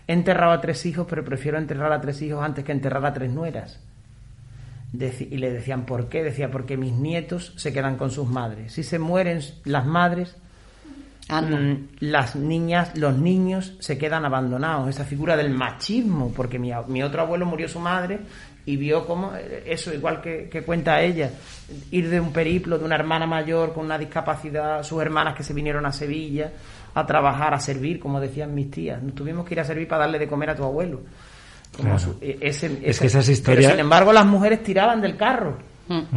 [0.07, 3.13] He enterrado a tres hijos, pero prefiero enterrar a tres hijos antes que enterrar a
[3.13, 3.81] tres nueras.
[4.93, 6.23] Deci- y le decían, ¿por qué?
[6.23, 8.73] Decía, porque mis nietos se quedan con sus madres.
[8.73, 10.37] Si se mueren las madres,
[11.31, 14.89] mm, las niñas, los niños se quedan abandonados.
[14.91, 18.21] Esa figura del machismo, porque mi, mi otro abuelo murió su madre
[18.67, 21.31] y vio cómo, eh, eso igual que, que cuenta ella,
[21.91, 25.55] ir de un periplo de una hermana mayor con una discapacidad, sus hermanas que se
[25.55, 26.53] vinieron a Sevilla
[26.95, 29.03] a trabajar, a servir, como decían mis tías.
[29.03, 31.01] Nos tuvimos que ir a servir para darle de comer a tu abuelo.
[31.77, 31.99] Como Claro.
[31.99, 35.59] su- e- ese- Es que esas pero, historias- sin embargo, las mujeres tiraban del carro.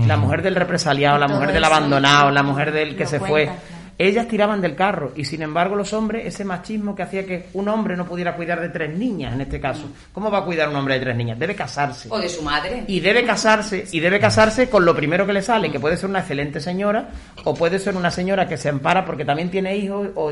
[0.06, 3.46] La mujer del represaliado, la mujer del abandonado, la mujer del que se fue.
[3.46, 3.60] claro.
[4.00, 7.68] Ellas tiraban del carro y sin embargo los hombres, ese machismo que hacía que un
[7.68, 9.90] hombre no pudiera cuidar de tres niñas en este caso.
[10.14, 11.40] ¿Cómo va a cuidar un hombre de tres niñas?
[11.40, 12.08] Debe casarse.
[12.12, 12.84] O de su madre.
[12.88, 16.12] Y debe casarse, y debe casarse con lo primero que le sale, que puede ser
[16.12, 17.10] una excelente señora,
[17.44, 20.32] o puede ser una señora que se ampara porque también tiene hijos, o-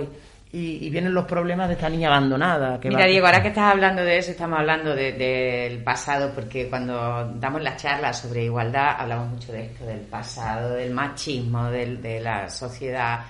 [0.55, 2.79] y, y vienen los problemas de esta niña abandonada.
[2.79, 6.31] Que Mira, va- Diego, ahora que estás hablando de eso, estamos hablando de- del pasado,
[6.33, 11.65] porque cuando damos las charlas sobre igualdad, hablamos mucho de esto, del pasado, del machismo,
[11.69, 13.25] del- de la sociedad,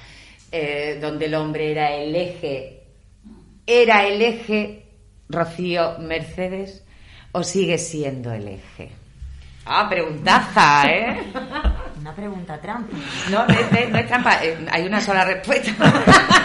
[0.52, 2.84] eh, donde el hombre era el eje,
[3.66, 4.84] era el eje,
[5.28, 6.84] Rocío Mercedes,
[7.32, 8.92] o sigue siendo el eje.
[9.66, 11.18] Ah, preguntaza, ¿eh?
[12.06, 12.96] Una pregunta trampa.
[13.32, 15.72] No, no es, no trampa, eh, hay una sola respuesta.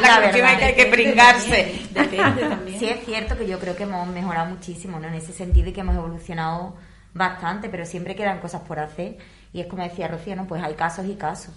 [0.00, 1.80] La La cuestión verdad, es que hay que pringarse.
[1.92, 2.78] también, Depende también.
[2.78, 5.08] Sí es cierto que yo creo que hemos mejorado muchísimo ¿no?
[5.08, 6.76] en ese sentido y que hemos evolucionado
[7.12, 9.18] bastante, pero siempre quedan cosas por hacer.
[9.52, 10.46] Y es como decía Rocío, ¿no?
[10.46, 11.52] pues hay casos y casos.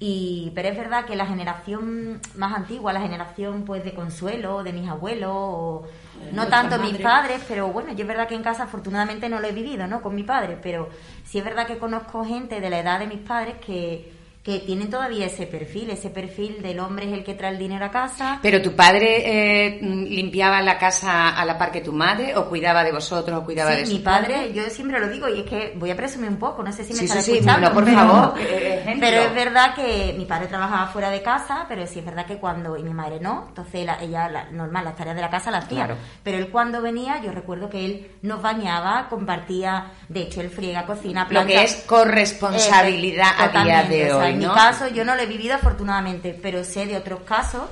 [0.00, 4.72] Y, pero es verdad que la generación más antigua, la generación pues de Consuelo, de
[4.72, 5.86] mis abuelos, o
[6.32, 9.48] no tanto mis padres, pero bueno, yo es verdad que en casa afortunadamente no lo
[9.48, 10.00] he vivido, ¿no?
[10.00, 10.88] Con mi padre, pero
[11.24, 14.17] sí es verdad que conozco gente de la edad de mis padres que,
[14.48, 17.84] que tienen todavía ese perfil, ese perfil del hombre es el que trae el dinero
[17.84, 18.38] a casa.
[18.40, 22.82] Pero tu padre eh, limpiaba la casa a la par que tu madre, o cuidaba
[22.82, 25.46] de vosotros, o cuidaba de Sí, su mi padre, yo siempre lo digo y es
[25.46, 27.68] que voy a presumir un poco, no sé si me Sí, estará sí, escuchando.
[27.68, 29.06] no, por pero, favor, eh, ejemplo.
[29.06, 32.38] pero es verdad que mi padre trabajaba fuera de casa, pero sí es verdad que
[32.38, 35.50] cuando, y mi madre no, entonces la- ella, la- normal, las tareas de la casa
[35.50, 35.84] las hacía.
[35.84, 35.96] Claro.
[36.22, 40.86] Pero él cuando venía, yo recuerdo que él nos bañaba, compartía, de hecho él friega,
[40.86, 41.48] cocina, Lo plancha.
[41.52, 45.26] que es corresponsabilidad Eh, a día de hoy, En mi caso, yo no lo he
[45.26, 47.62] vivido afortunadamente, pero sé de otros casos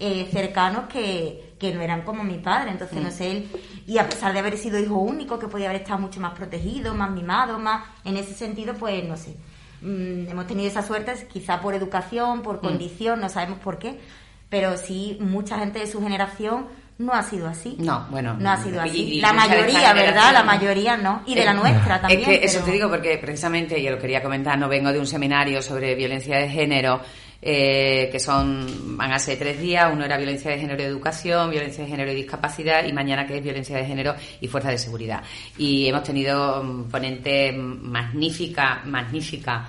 [0.00, 2.70] eh, cercanos que, que no eran como mi padre.
[2.72, 3.02] Entonces, Mm.
[3.04, 3.48] no sé, él,
[3.86, 6.92] y a pesar de haber sido hijo único, que podía haber estado mucho más protegido,
[6.94, 7.84] más mimado, más.
[8.04, 9.36] En ese sentido, pues no sé.
[9.80, 12.42] Mm, hemos tenido esa suerte, quizá por educación, Mm.
[12.42, 14.00] por condición, no sabemos por qué,
[14.48, 16.66] pero sí, mucha gente de su generación
[17.02, 17.76] no ha sido así.
[17.78, 19.16] No, bueno, No ha sido así.
[19.16, 20.32] y la mayoría, ¿verdad?
[20.32, 21.22] La mayoría no.
[21.26, 22.20] Y de la Eh, nuestra también.
[22.20, 25.06] Es que eso te digo porque precisamente yo lo quería comentar, no vengo de un
[25.06, 27.00] seminario sobre violencia de género,
[27.44, 31.50] eh, que son, van a ser tres días, uno era violencia de género y educación,
[31.50, 34.78] violencia de género y discapacidad, y mañana que es violencia de género y fuerza de
[34.78, 35.22] seguridad.
[35.58, 39.66] Y hemos tenido mm, ponentes magnífica, magnífica,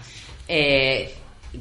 [0.48, 1.16] eh,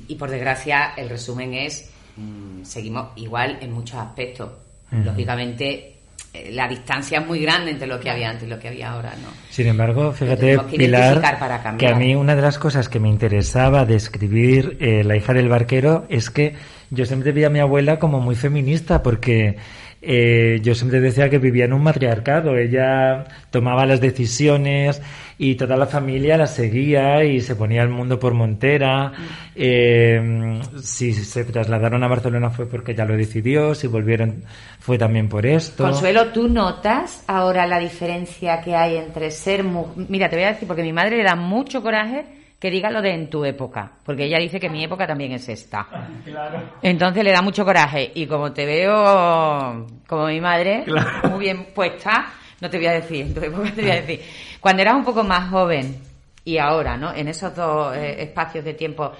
[0.08, 4.50] y por desgracia el resumen es, mm, seguimos igual en muchos aspectos.
[4.92, 5.92] Lógicamente
[6.34, 8.90] eh, la distancia es muy grande entre lo que había antes y lo que había
[8.90, 9.28] ahora, ¿no?
[9.50, 13.08] Sin embargo, fíjate, que Pilar, para que a mí una de las cosas que me
[13.08, 16.54] interesaba de escribir eh, La hija del barquero es que
[16.90, 19.56] yo siempre vi a mi abuela como muy feminista porque
[20.04, 22.56] eh, yo siempre decía que vivía en un matriarcado.
[22.56, 25.00] Ella tomaba las decisiones
[25.38, 29.12] y toda la familia la seguía y se ponía el mundo por montera.
[29.54, 34.42] Eh, si se trasladaron a Barcelona fue porque ella lo decidió, si volvieron
[34.80, 35.84] fue también por esto.
[35.84, 40.06] Consuelo, ¿tú notas ahora la diferencia que hay entre ser mujer?
[40.08, 43.02] Mira, te voy a decir, porque mi madre le da mucho coraje que diga lo
[43.02, 45.84] de en tu época, porque ella dice que mi época también es esta.
[46.82, 48.12] Entonces le da mucho coraje.
[48.14, 50.84] Y como te veo como mi madre,
[51.28, 54.20] muy bien puesta, no te voy a decir, en tu época te voy a decir.
[54.60, 55.96] Cuando eras un poco más joven
[56.44, 57.12] y ahora, ¿no?
[57.12, 59.10] En esos dos eh, espacios de tiempo,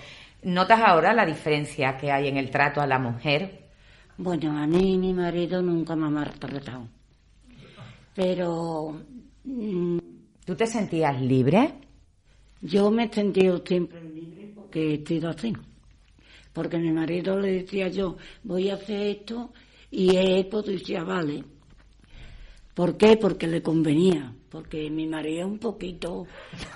[0.44, 3.64] ¿notas ahora la diferencia que hay en el trato a la mujer?
[4.18, 6.86] Bueno, a mí mi marido nunca me ha maltratado.
[8.14, 9.00] Pero
[9.42, 9.98] mm,
[10.44, 11.72] ¿Tú te sentías libre?
[12.62, 15.52] Yo me he sentido siempre libre porque he sido así.
[16.52, 19.52] Porque mi marido le decía yo, voy a hacer esto,
[19.90, 21.44] y él pues decía, vale.
[22.74, 23.16] ¿Por qué?
[23.16, 24.32] Porque le convenía.
[24.50, 26.26] Porque mi marido es un poquito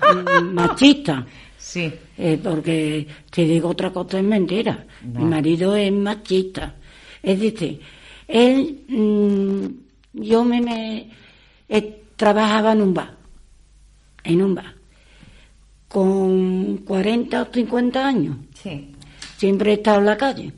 [0.44, 1.26] machista.
[1.58, 1.92] Sí.
[2.16, 4.86] Eh, porque si digo otra cosa es mentira.
[5.02, 6.74] Mi marido es machista.
[7.22, 7.80] Es decir,
[8.28, 9.66] él, mm,
[10.22, 11.10] yo me, me-
[11.68, 13.14] eh, trabajaba en un bar,
[14.24, 14.74] en un bar,
[15.96, 18.36] con 40 o 50 años.
[18.52, 18.92] Sí.
[19.38, 20.52] Siempre he estado en la calle.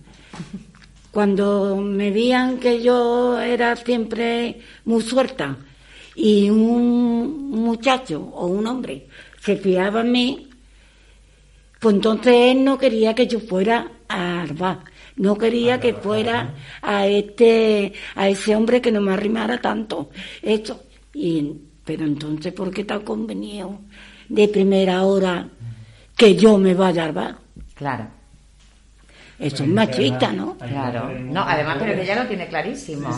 [1.13, 5.57] Cuando me veían que yo era siempre muy suelta
[6.17, 9.07] y un muchacho o un hombre
[9.41, 10.49] se fiaba en mí,
[11.79, 14.83] pues entonces él no quería que yo fuera a Arba,
[15.15, 20.11] no quería que fuera a este, a ese hombre que no me arrimara tanto.
[20.43, 20.83] Esto,
[21.15, 21.49] y,
[21.85, 23.79] pero entonces, ¿por qué está convenido
[24.29, 25.47] de primera hora
[26.17, 27.35] que yo me vaya a Arba?
[27.75, 28.07] Claro.
[29.41, 30.57] Eso es machista, ¿no?
[30.59, 33.09] Claro, no, además, pero que ella lo tiene clarísimo.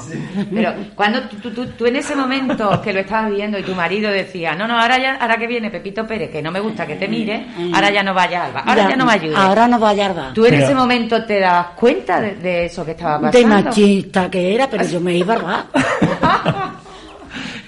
[0.52, 4.10] Pero cuando tú, tú, tú- en ese momento que lo estabas viendo y tu marido
[4.10, 6.96] decía, no, no, ahora ya, ahora que viene Pepito Pérez, que no me gusta que
[6.96, 9.34] te mire, ahora ya no vaya Alba, ahora ya, no me ayude.
[9.34, 10.32] Ahora no vaya a Arba.
[10.34, 13.48] ¿Tú en Pero- ese momento te dabas cuenta de, de eso que estaba De pasando?
[13.70, 15.66] machista que era, pero yo me iba a Arba.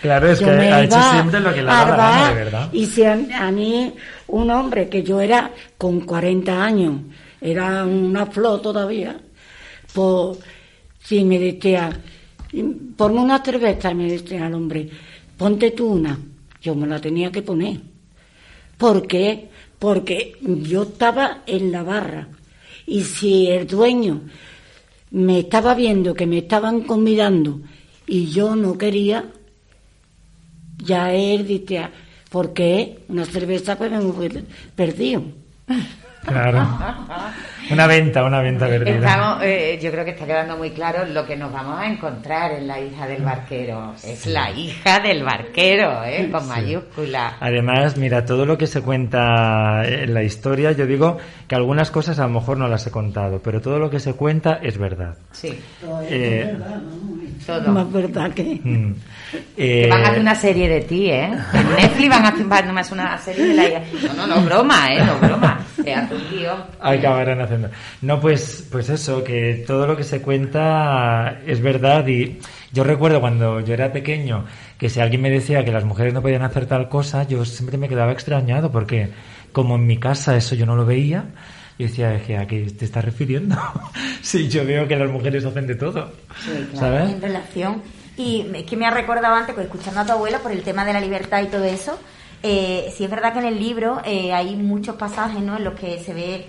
[0.03, 2.35] Claro, es Yo que ha hecho siempre lo que le a da la gana, de
[2.35, 2.69] verdad.
[2.73, 3.95] Y si a, a mí,
[4.27, 7.01] un hombre que yo era con 40 años,
[7.41, 9.17] era una flor todavía,
[9.93, 10.39] pues
[11.01, 11.91] si me decía,
[12.97, 14.89] ponme una cerveza, y me decía al hombre,
[15.37, 16.19] ponte tú una,
[16.61, 17.81] yo me la tenía que poner.
[18.77, 19.49] ¿Por qué?
[19.79, 22.29] Porque yo estaba en la barra
[22.87, 24.23] y si el dueño
[25.13, 27.61] me estaba viendo que me estaban convidando
[28.07, 29.27] y yo no quería,
[30.83, 31.91] ya él decía,
[32.31, 32.99] ¿por qué?
[33.09, 34.43] Una cerveza pues me
[34.75, 35.23] perdido.
[36.27, 36.67] Claro.
[37.71, 38.97] Una venta, una venta perdida.
[38.97, 42.53] Estamos, eh, yo creo que está quedando muy claro lo que nos vamos a encontrar
[42.53, 43.95] en la hija del barquero.
[44.05, 46.29] Es la hija del barquero, ¿eh?
[46.31, 47.37] con mayúscula.
[47.41, 51.19] Además, mira, todo lo que se cuenta en la historia, yo digo
[51.49, 54.15] que algunas cosas a lo mejor no las he contado, pero todo lo que se
[54.15, 55.17] cuenta es verdad.
[55.33, 55.59] Sí,
[56.03, 56.57] Eh,
[57.47, 57.73] todo.
[57.73, 58.61] Más verdad que...
[58.63, 58.95] mm,
[59.57, 61.33] Que eh, van a hacer una serie de ti, ¿eh?
[61.53, 63.83] En Netflix van a hacer van a hacer una serie de la.
[64.15, 65.03] No, no, no, broma, ¿eh?
[65.05, 65.61] No, broma.
[65.83, 66.59] Se hace un guion.
[66.81, 67.71] acabarán haciendo.
[68.03, 72.39] No, pues, pues eso, que todo lo que se cuenta es verdad y
[72.73, 74.45] yo recuerdo cuando yo era pequeño
[74.79, 77.79] que si alguien me decía que las mujeres no podían hacer tal cosa, yo siempre
[77.79, 79.11] me quedaba extrañado porque
[79.53, 81.25] como en mi casa eso yo no lo veía,
[81.79, 83.57] yo decía, "Es que ¿a qué te estás refiriendo?
[84.23, 86.13] si yo veo que las mujeres hacen de todo,
[86.45, 87.11] Sí, claro, ¿sabes?
[87.13, 87.83] en relación.
[88.17, 90.85] Y es que me ha recordado antes, pues, escuchando a tu abuela por el tema
[90.85, 91.99] de la libertad y todo eso,
[92.43, 95.57] eh, sí es verdad que en el libro eh, hay muchos pasajes ¿no?
[95.57, 96.47] en los que se ve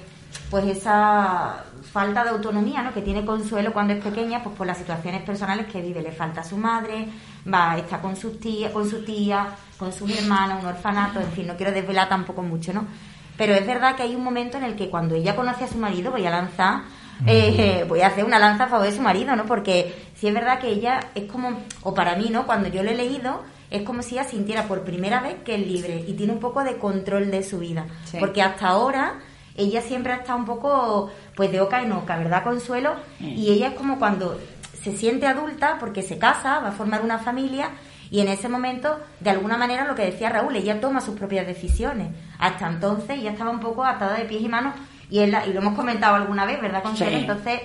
[0.50, 2.94] pues esa falta de autonomía ¿no?
[2.94, 6.02] que tiene Consuelo cuando es pequeña, pues por las situaciones personales que vive.
[6.02, 7.08] Le falta a su madre,
[7.52, 11.48] va, está con sus tía, con su tía, con sus hermanos, un orfanato, en fin,
[11.48, 12.86] no quiero desvelar tampoco mucho, ¿no?
[13.38, 15.78] Pero es verdad que hay un momento en el que cuando ella conoce a su
[15.78, 16.84] marido, voy a lanzar,
[17.26, 19.46] eh, voy a hacer una lanza a favor de su marido, ¿no?
[19.46, 22.46] Porque sí es verdad que ella es como, o para mí, ¿no?
[22.46, 25.68] Cuando yo lo he leído, es como si ella sintiera por primera vez que es
[25.68, 27.86] libre y tiene un poco de control de su vida.
[28.06, 28.18] Sí.
[28.20, 29.16] Porque hasta ahora
[29.56, 32.96] ella siempre ha estado un poco, pues de oca en oca, ¿verdad, Consuelo?
[33.20, 34.40] Y ella es como cuando
[34.84, 37.70] se siente adulta porque se casa, va a formar una familia
[38.14, 41.48] y en ese momento, de alguna manera, lo que decía Raúl, ella toma sus propias
[41.48, 42.10] decisiones.
[42.44, 44.74] Hasta entonces ella estaba un poco atada de pies y manos
[45.10, 47.14] y, la- y lo hemos comentado alguna vez, ¿verdad, Consuelo?
[47.14, 47.20] Sí.
[47.22, 47.62] Entonces,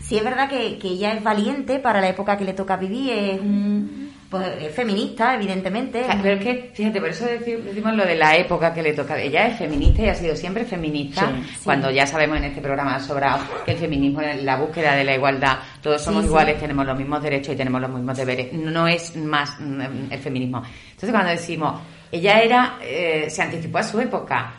[0.00, 3.12] sí es verdad que, que ella es valiente para la época que le toca vivir,
[3.12, 6.02] es un- pues es feminista, evidentemente.
[6.02, 8.92] Claro, Pero es que, fíjate, por eso deci- decimos lo de la época que le
[8.92, 9.18] toca.
[9.18, 11.30] Ella es feminista y ha sido siempre feminista,
[11.64, 15.14] cuando ya sabemos en este programa sobrado que el feminismo es la búsqueda de la
[15.14, 18.52] igualdad, todos somos Sí, iguales, tenemos los mismos derechos y tenemos los mismos deberes.
[18.52, 19.80] No es más mm,
[20.12, 20.62] el feminismo.
[20.90, 21.80] Entonces, cuando decimos,
[22.12, 24.52] ella era, eh, se anticipó a su época,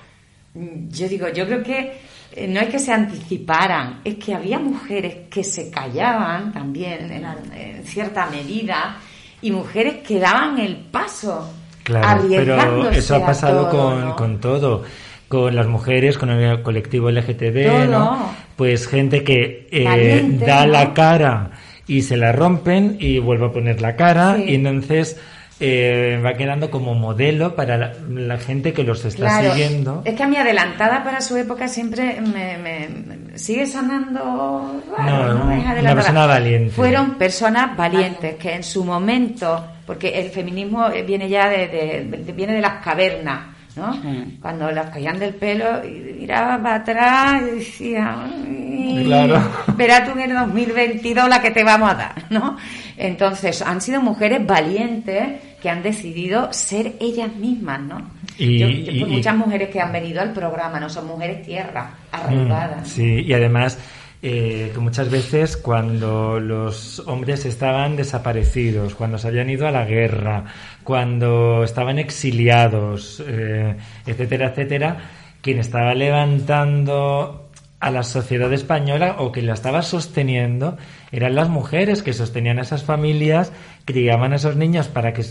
[0.53, 1.91] mm, yo digo, yo creo que
[2.31, 7.25] eh, no es que se anticiparan, es que había mujeres que se callaban también en,
[7.53, 8.97] en cierta medida
[9.41, 11.51] y mujeres que daban el paso.
[11.83, 14.15] Claro, pero arriesgándose eso ha pasado todo, con, ¿no?
[14.15, 14.83] con todo.
[15.27, 17.87] Con las mujeres, con el colectivo LGTB.
[17.89, 18.31] ¿no?
[18.55, 20.71] Pues gente que eh, da ¿no?
[20.71, 21.51] la cara
[21.87, 24.45] y se la rompen y vuelve a poner la cara Sí.
[24.49, 25.19] y entonces
[25.59, 30.01] eh, va quedando como modelo para la, la gente que los está Claro, siguiendo.
[30.05, 35.45] Es que a mi adelantada para su época siempre me, me- sigue sonando raro, No,
[35.45, 35.51] ¿no?
[35.51, 35.95] Es una adelantada.
[35.95, 36.71] persona valiente.
[36.71, 42.31] Fueron personas valientes que en su momento, porque el feminismo viene ya de, de- de-
[42.33, 43.39] viene de las cavernas,
[43.75, 43.97] ¿no?
[44.41, 49.41] Cuando las caían del pelo y miraba para atrás y decía, "Ay, Claro.
[49.75, 52.57] verá tú en el 2022 la que te vamos a dar, ¿no?
[53.01, 58.11] Entonces, han sido mujeres valientes que han decidido ser ellas mismas, ¿no?
[58.37, 60.89] Y- Yo- yo- y- pues muchas mujeres que han venido al programa, ¿no?
[60.89, 62.81] Son mujeres tierra, arraigadas.
[62.87, 63.79] Mm, Sí, y además
[64.21, 69.85] eh, que muchas veces cuando los hombres estaban desaparecidos, cuando se habían ido a la
[69.85, 70.43] guerra,
[70.83, 74.97] cuando estaban exiliados, eh, etcétera, etcétera,
[75.41, 77.45] quien estaba levantando
[77.79, 80.77] a la sociedad española o que la estaba sosteniendo
[81.11, 83.51] eran las mujeres que sostenían a esas familias,
[83.85, 85.25] criaban a esos niños para que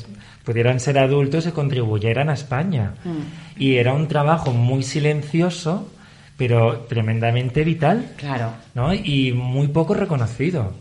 [0.44, 2.94] pudieran ser adultos y contribuyeran a España.
[3.56, 5.90] Y era un trabajo muy silencioso,
[6.36, 8.52] pero tremendamente vital, Claro.
[8.74, 8.94] ¿no?
[8.94, 10.72] Y muy poco reconocido.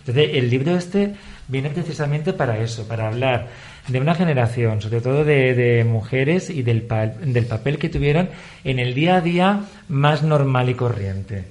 [0.00, 1.14] Entonces, el libro este
[1.48, 3.48] viene precisamente para eso, para hablar
[3.88, 8.30] de una generación, sobre todo de, de mujeres y del, pa- del papel que tuvieron
[8.64, 11.44] en el día a día más normal y corriente.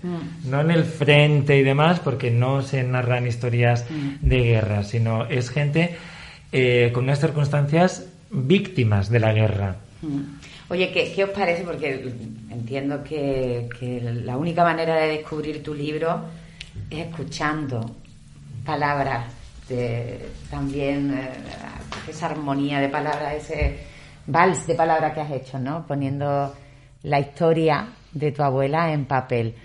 [0.45, 3.86] No en el frente y demás, porque no se narran historias
[4.21, 5.95] de guerra, sino es gente
[6.51, 9.75] eh, con unas circunstancias víctimas de la guerra.
[10.01, 10.21] Mm.
[10.69, 11.63] Oye, ¿qué, qué os parece?
[11.63, 12.11] Porque
[12.49, 16.21] entiendo que, que la única manera de descubrir tu libro
[16.89, 17.95] es escuchando
[18.65, 19.25] palabras,
[19.69, 20.19] de,
[20.49, 21.29] también eh,
[22.08, 23.80] esa armonía de palabras, ese
[24.28, 25.86] vals de palabras que has hecho, ¿no?
[25.86, 26.54] Poniendo
[27.04, 29.56] la historia de tu abuela en papel.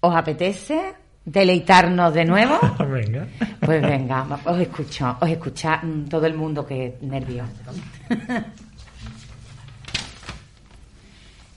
[0.00, 2.58] ¿Os apetece deleitarnos de nuevo?
[2.78, 3.26] Venga.
[3.60, 7.48] Pues venga, os escucho, os escucha mm, todo el mundo que nervios.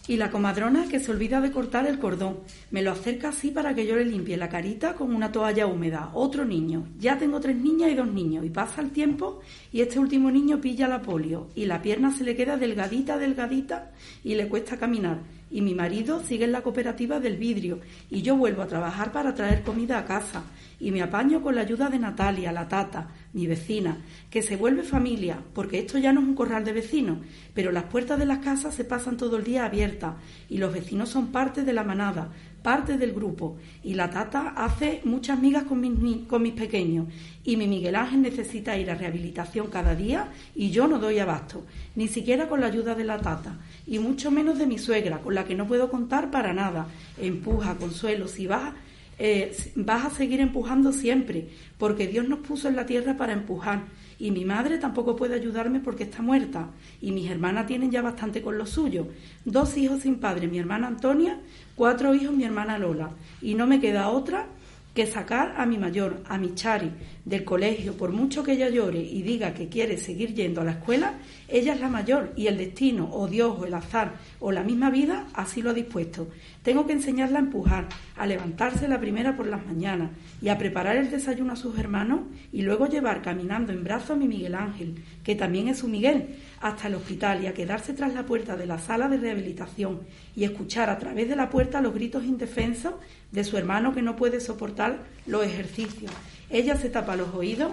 [0.08, 2.38] Y la comadrona que se olvida de cortar el cordón.
[2.72, 6.12] Me lo acerca así para que yo le limpie la carita con una toalla húmeda.
[6.14, 6.88] Otro niño.
[6.98, 8.46] Ya tengo tres niñas y dos niños.
[8.46, 9.42] Y pasa el tiempo
[9.72, 11.48] y este último niño pilla la polio.
[11.56, 13.92] Y la pierna se le queda delgadita, delgadita
[14.24, 15.20] y le cuesta caminar.
[15.52, 17.80] Y mi marido sigue en la cooperativa del vidrio.
[18.10, 20.44] Y yo vuelvo a trabajar para traer comida a casa.
[20.80, 23.98] Y me apaño con la ayuda de Natalia, la tata, mi vecina,
[24.30, 27.20] que se vuelve familia, porque esto ya no es un corral de vecinos,
[27.54, 30.16] pero las puertas de las casas se pasan todo el día abiertas
[30.50, 32.30] y los vecinos son parte de la manada,
[32.62, 33.58] parte del grupo.
[33.84, 37.08] Y la tata hace muchas migas con mis, con mis pequeños.
[37.44, 41.64] Y mi Miguel Ángel necesita ir a rehabilitación cada día y yo no doy abasto,
[41.96, 45.34] ni siquiera con la ayuda de la tata, y mucho menos de mi suegra, con
[45.34, 46.88] la que no puedo contar para nada.
[47.18, 48.74] Empuja, consuelo, si vas
[49.20, 53.86] eh, vas a seguir empujando siempre, porque Dios nos puso en la tierra para empujar.
[54.20, 56.70] Y mi madre tampoco puede ayudarme porque está muerta.
[57.02, 59.08] Y mis hermanas tienen ya bastante con lo suyo.
[59.46, 61.40] Dos hijos sin padre, mi hermana Antonia,
[61.76, 63.12] cuatro hijos, mi hermana Lola.
[63.42, 64.48] Y no me queda otra
[64.96, 66.92] que sacar a mi mayor, a mi Chari,
[67.28, 70.72] del colegio, por mucho que ella llore y diga que quiere seguir yendo a la
[70.72, 71.16] escuela,
[71.50, 74.90] ella es la mayor y el destino, o Dios, o el azar, o la misma
[74.90, 76.30] vida, así lo ha dispuesto.
[76.64, 80.12] Tengo que enseñarla a empujar, a levantarse la primera por las mañanas
[80.42, 82.22] y a preparar el desayuno a sus hermanos
[82.54, 86.38] y luego llevar caminando en brazos a mi Miguel Ángel, que también es su Miguel,
[86.62, 90.00] hasta el hospital y a quedarse tras la puerta de la sala de rehabilitación
[90.34, 92.94] y escuchar a través de la puerta los gritos indefensos
[93.34, 96.14] de su hermano que no puede soportar los ejercicios.
[96.50, 97.72] Ella se tapa los oídos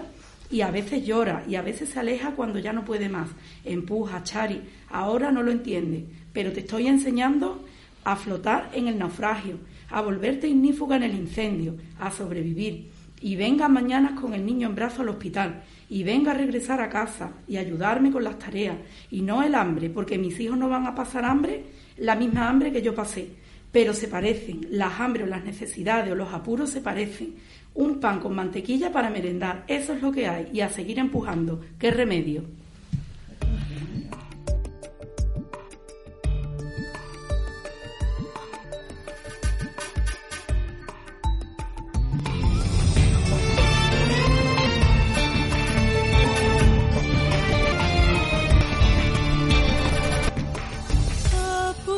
[0.51, 3.29] y a veces llora y a veces se aleja cuando ya no puede más.
[3.63, 7.63] Empuja, Chari, ahora no lo entiende, pero te estoy enseñando
[8.03, 9.57] a flotar en el naufragio,
[9.89, 12.91] a volverte ignífuga en el incendio, a sobrevivir.
[13.21, 16.89] Y venga mañana con el niño en brazo al hospital, y venga a regresar a
[16.89, 18.77] casa y ayudarme con las tareas,
[19.09, 21.63] y no el hambre, porque mis hijos no van a pasar hambre,
[21.97, 23.29] la misma hambre que yo pasé.
[23.75, 24.67] Pero se parecen.
[24.71, 27.35] Las hambre o las necesidades o los apuros se parecen.
[27.73, 30.47] Un pan con mantequilla para merendar, eso es lo que hay.
[30.53, 31.59] Y a seguir empujando.
[31.77, 32.45] ¿Qué remedio?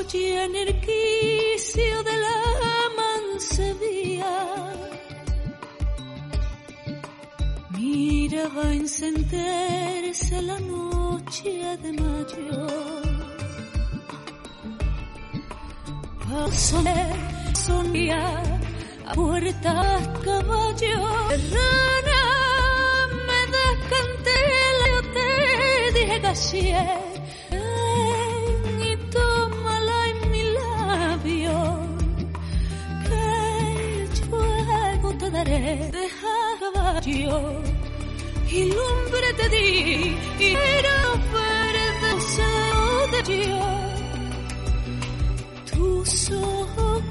[0.07, 2.39] Apoyé en el quicio de la
[2.99, 4.35] mansevía.
[7.71, 12.67] Miraba encenderse la noche de mayo.
[16.23, 16.81] Pasó,
[17.65, 18.43] sonía
[19.07, 20.97] a puertas caballo.
[21.53, 22.23] Rana,
[23.27, 24.39] me descanté,
[24.87, 26.61] yo te dije casi.
[26.71, 27.16] Ven
[35.47, 37.61] luego te daré de caballo.
[38.49, 40.97] Y lumbre te di, y era
[41.33, 43.97] verde deseo de Dios
[45.71, 47.03] tus ojos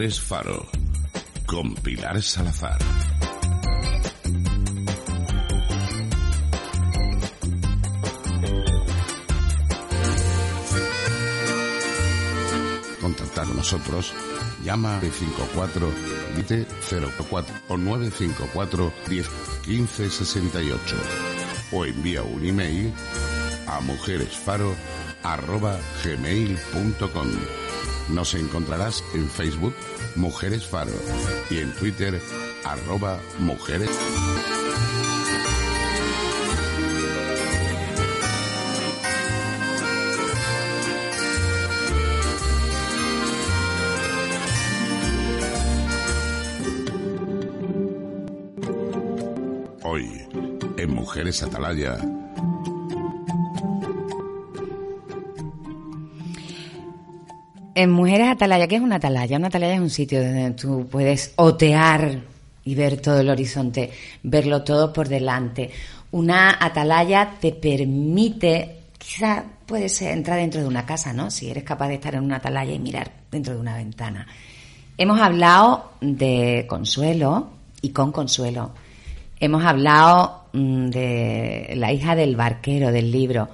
[0.00, 0.66] Mujeres Faro.
[1.44, 2.78] Con Pilar Salazar.
[13.02, 14.14] Contactar con nosotros.
[14.64, 15.92] Llama al 54
[16.34, 16.66] 20
[17.28, 19.28] 04 o 954 10
[19.66, 20.96] 15 68
[21.72, 22.90] o envía un email
[23.66, 24.74] a mujeresfaro
[25.22, 27.59] arroba gmail.com.
[28.12, 29.74] Nos encontrarás en Facebook
[30.16, 30.92] Mujeres Faro
[31.48, 32.20] y en Twitter
[32.64, 33.90] arroba mujeres.
[49.82, 50.26] Hoy,
[50.76, 51.98] en Mujeres Atalaya,
[57.80, 59.38] En Mujeres Atalaya, ¿qué es una atalaya?
[59.38, 62.20] Una atalaya es un sitio donde tú puedes otear
[62.62, 63.90] y ver todo el horizonte,
[64.22, 65.70] verlo todo por delante.
[66.10, 71.30] Una atalaya te permite, quizá puede ser entrar dentro de una casa, ¿no?
[71.30, 74.26] Si eres capaz de estar en una atalaya y mirar dentro de una ventana.
[74.98, 77.48] Hemos hablado de Consuelo
[77.80, 78.72] y con Consuelo.
[79.38, 83.48] Hemos hablado mm, de la hija del barquero del libro.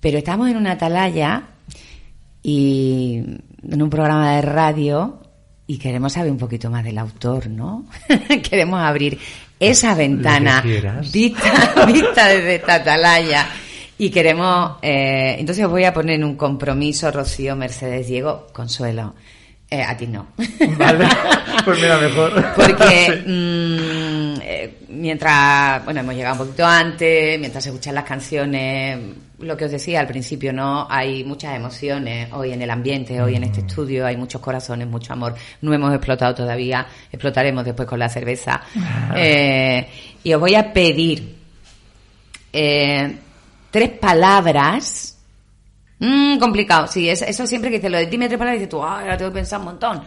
[0.00, 1.50] Pero estamos en una atalaya
[2.48, 3.24] y
[3.68, 5.18] en un programa de radio
[5.66, 7.86] y queremos saber un poquito más del autor, ¿no?
[8.48, 9.18] queremos abrir
[9.58, 10.62] esa ventana
[11.12, 13.48] vista, vista desde esta atalaya
[13.98, 19.16] y queremos, eh, entonces os voy a poner en un compromiso, Rocío, Mercedes, Diego, Consuelo.
[19.68, 20.28] Eh, a ti no.
[20.78, 21.08] Vale,
[21.64, 22.32] pues mira, mejor.
[22.54, 28.98] Porque mm, eh, mientras, bueno, hemos llegado un poquito antes, mientras se escuchan las canciones,
[29.38, 30.86] lo que os decía al principio, ¿no?
[30.90, 35.12] Hay muchas emociones hoy en el ambiente, hoy en este estudio, hay muchos corazones, mucho
[35.12, 35.34] amor.
[35.60, 38.60] No hemos explotado todavía, explotaremos después con la cerveza.
[39.18, 39.88] Eh,
[40.24, 41.36] y os voy a pedir
[42.52, 43.16] eh,
[43.70, 45.15] tres palabras.
[45.98, 48.82] Mm, complicado, sí, es- eso siempre que dices lo de dime tres palabras, dices tú,
[48.82, 50.02] ah, ahora tengo que pensar un montón.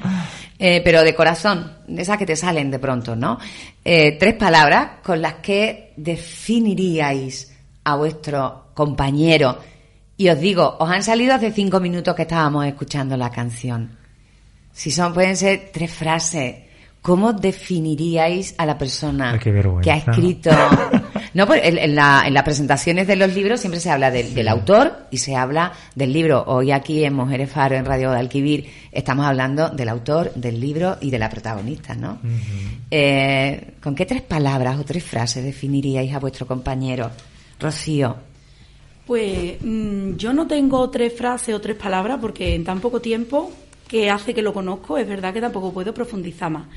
[0.60, 3.40] Eh, pero de corazón, de esas que te salen de pronto, ¿no?
[3.84, 9.58] Eh, tres palabras con las que definiríais a vuestro compañero.
[10.18, 13.98] Y os digo, os han salido hace cinco minutos que estábamos escuchando la canción.
[14.72, 16.56] Si son, pueden ser tres frases.
[17.02, 19.32] ¿Cómo definiríais a la persona
[19.82, 20.50] que ha escrito?
[21.34, 24.34] No, pues en, en la- en las presentaciones de los libros siempre se habla del,
[24.34, 26.44] del autor y se habla del libro.
[26.48, 30.98] Hoy aquí en Mujeres Faro, en Radio de Alquivir, estamos hablando del autor, del libro
[31.02, 32.20] y de la protagonista, ¿no?
[32.90, 37.12] Eh, ¿Con qué tres palabras o tres frases definiríais a vuestro compañero?
[37.60, 38.16] Rocío.
[39.06, 43.52] Pues mm, yo no tengo tres frases o tres palabras porque en tan poco tiempo
[43.88, 46.68] que hace que lo conozco es verdad que tampoco puedo profundizar más.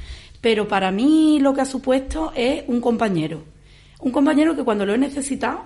[0.41, 3.45] Pero para mí lo que ha supuesto es un compañero.
[4.03, 5.63] Un compañero que cuando lo he necesitado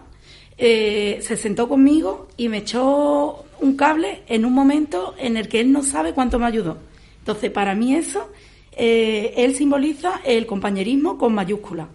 [0.59, 5.61] eh, se sentó conmigo y me echó un cable en un momento en el que
[5.61, 6.77] él no sabe cuánto me ayudó.
[7.19, 8.31] Entonces para mí eso,
[8.73, 11.89] eh, él simboliza el compañerismo con mayúscula.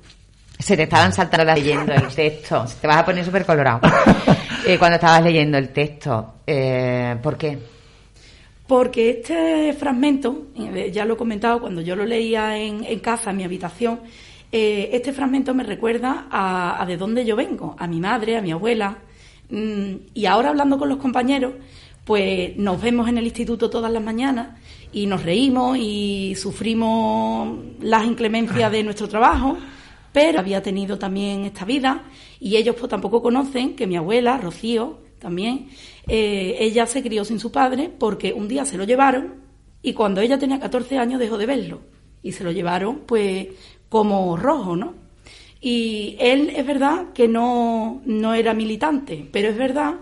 [0.58, 2.66] Se te estaban saltando leyendo el texto.
[2.80, 3.82] Te vas a poner súper colorado.
[4.64, 6.36] Eh, cuando estabas leyendo el texto.
[6.46, 7.58] ¿Por qué?
[8.68, 10.50] Porque este fragmento,
[10.92, 14.02] ya lo he comentado cuando yo lo leía en, en casa, en mi habitación,
[14.52, 18.42] eh, este fragmento me recuerda a, a de dónde yo vengo, a mi madre, a
[18.42, 18.98] mi abuela.
[19.50, 21.54] Mm, y ahora hablando con los compañeros,
[22.06, 24.60] pues nos vemos en el instituto todas las mañanas
[24.92, 29.58] y nos reímos y sufrimos las inclemencias de nuestro trabajo,
[30.12, 32.04] pero había tenido también esta vida
[32.40, 35.70] y ellos pues tampoco conocen que mi abuela, Rocío, también,
[36.08, 39.36] eh, ella se crió sin su padre porque un día se lo llevaron
[39.84, 41.82] y cuando ella tenía 14 años dejó de verlo
[42.24, 43.48] y se lo llevaron pues
[43.92, 44.94] como rojo, ¿no?
[45.60, 49.96] Y él es verdad que no, no era militante, pero es verdad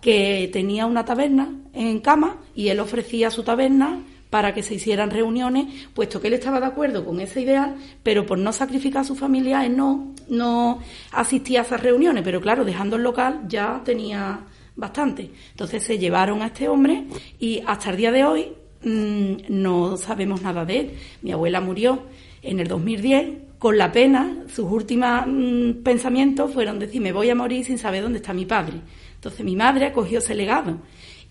[0.00, 5.12] que tenía una taberna en cama y él ofrecía su taberna para que se hicieran
[5.12, 9.04] reuniones, puesto que él estaba de acuerdo con ese ideal, pero por no sacrificar a
[9.04, 10.80] su familia, él no, no
[11.12, 14.40] asistía a esas reuniones, pero claro, dejando el local ya tenía
[14.74, 15.30] bastante.
[15.52, 17.04] Entonces se llevaron a este hombre
[17.38, 20.90] y hasta el día de hoy mm, no sabemos nada de él.
[21.22, 22.02] Mi abuela murió
[22.46, 23.28] en el 2010
[23.58, 28.02] con la pena, sus últimos mm, pensamientos fueron decir, me voy a morir sin saber
[28.02, 28.74] dónde está mi padre.
[29.14, 30.78] Entonces mi madre acogió ese legado.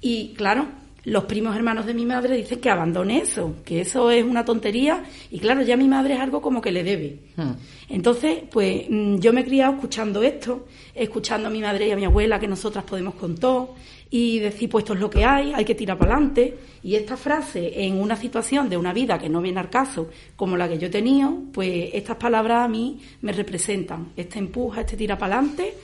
[0.01, 0.67] Y claro,
[1.05, 5.03] los primos hermanos de mi madre dicen que abandone eso, que eso es una tontería.
[5.31, 7.19] Y claro, ya mi madre es algo como que le debe.
[7.89, 11.95] Entonces, pues mm, yo me he criado escuchando esto, escuchando a mi madre y a
[11.95, 13.75] mi abuela que nosotras podemos con todo
[14.09, 16.57] y decir, pues esto es lo que hay, hay que tirar para adelante.
[16.81, 20.57] Y esta frase en una situación de una vida que no viene al caso, como
[20.57, 24.11] la que yo he tenido, pues estas palabras a mí me representan.
[24.17, 25.75] Este empuja, este tira para adelante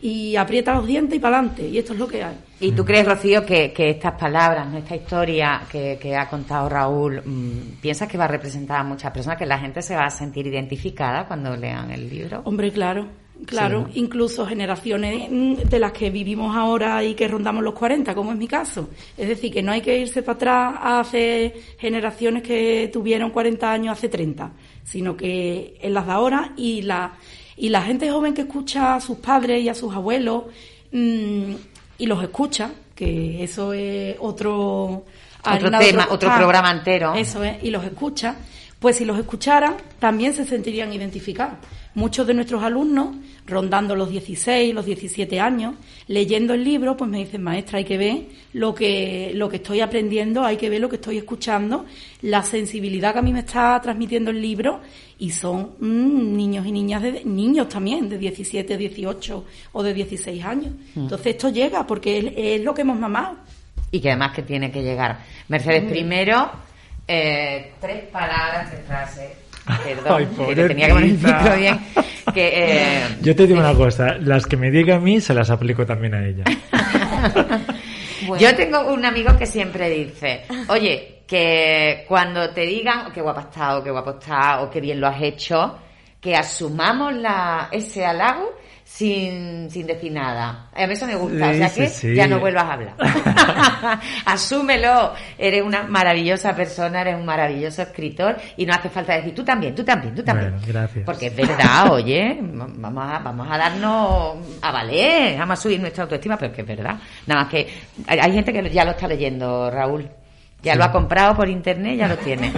[0.00, 1.68] y aprieta los dientes y para adelante.
[1.68, 2.36] Y esto es lo que hay.
[2.60, 4.78] ¿Y tú crees, Rocío, que, que estas palabras, ¿no?
[4.78, 9.12] esta historia que, que ha contado Raúl, mm, piensas que va a representar a muchas
[9.12, 12.42] personas, que la gente se va a sentir identificada cuando lean el libro?
[12.44, 13.06] Hombre, claro,
[13.46, 13.86] claro.
[13.86, 14.04] Sí, ¿no?
[14.04, 18.38] Incluso generaciones mm, de las que vivimos ahora y que rondamos los 40, como es
[18.38, 18.90] mi caso.
[19.16, 23.70] Es decir, que no hay que irse para atrás a hace generaciones que tuvieron 40
[23.70, 24.50] años hace 30,
[24.82, 27.16] sino que en las de ahora y la,
[27.58, 30.44] y la gente joven que escucha a sus padres y a sus abuelos
[30.92, 31.52] mm,
[31.98, 35.04] y los escucha, que eso es otro...
[35.44, 36.38] de tema, otro costal.
[36.38, 37.14] programa entero.
[37.14, 38.36] Eso es, y los escucha,
[38.78, 41.58] pues si los escucharan, también se sentirían identificados.
[41.94, 43.16] Muchos de nuestros alumnos,
[43.48, 45.74] rondando los 16, los 17 años,
[46.06, 48.22] leyendo el libro, pues me dicen, maestra, hay que ver
[48.52, 51.86] lo que, lo que estoy aprendiendo, hay que ver lo que estoy escuchando,
[52.22, 54.80] la sensibilidad que a mí me está transmitiendo el libro,
[55.18, 60.44] y son mm, niños y niñas, de, niños también, de 17, 18 o de 16
[60.44, 60.72] años.
[60.94, 61.00] Mm.
[61.00, 63.36] Entonces esto llega, porque es, es lo que hemos mamado.
[63.90, 65.24] Y que además que tiene que llegar.
[65.48, 66.50] Mercedes, primero,
[67.06, 69.47] eh, tres palabras, tres frases.
[69.84, 71.80] Perdón, Ay, que tenía que poner el micro bien.
[72.32, 75.50] Que, eh, Yo te digo una cosa, las que me diga a mí se las
[75.50, 76.44] aplico también a ella.
[78.38, 83.42] Yo tengo un amigo que siempre dice, oye, que cuando te digan "Oh, qué guapa
[83.42, 85.78] está o qué guapo está o qué bien lo has hecho,
[86.20, 88.54] que asumamos la, ese halago
[88.88, 90.70] sin, sin decir nada.
[90.74, 92.14] A mí eso me gusta, o sea que sí, sí.
[92.14, 92.94] ya no vuelvas a hablar.
[94.24, 99.44] Asúmelo, eres una maravillosa persona, eres un maravilloso escritor y no hace falta decir tú
[99.44, 100.52] también, tú también, tú también.
[100.52, 101.04] Bueno, gracias.
[101.04, 106.04] Porque es verdad, oye, vamos a, vamos a darnos a valer, vamos a subir nuestra
[106.04, 106.96] autoestima, pero es que es verdad.
[107.26, 107.68] Nada más que
[108.06, 110.08] hay, hay gente que ya lo está leyendo, Raúl.
[110.60, 112.52] Ya lo ha comprado por internet, ya lo tiene.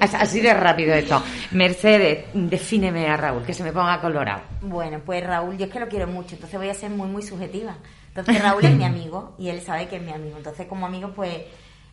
[0.00, 1.22] As- Así de rápido esto.
[1.52, 4.42] Mercedes, defíneme a Raúl, que se me ponga colorado.
[4.60, 7.22] Bueno, pues Raúl, yo es que lo quiero mucho, entonces voy a ser muy, muy
[7.22, 7.76] subjetiva.
[8.08, 10.36] Entonces Raúl es mi amigo y él sabe que es mi amigo.
[10.36, 11.36] Entonces como amigo, pues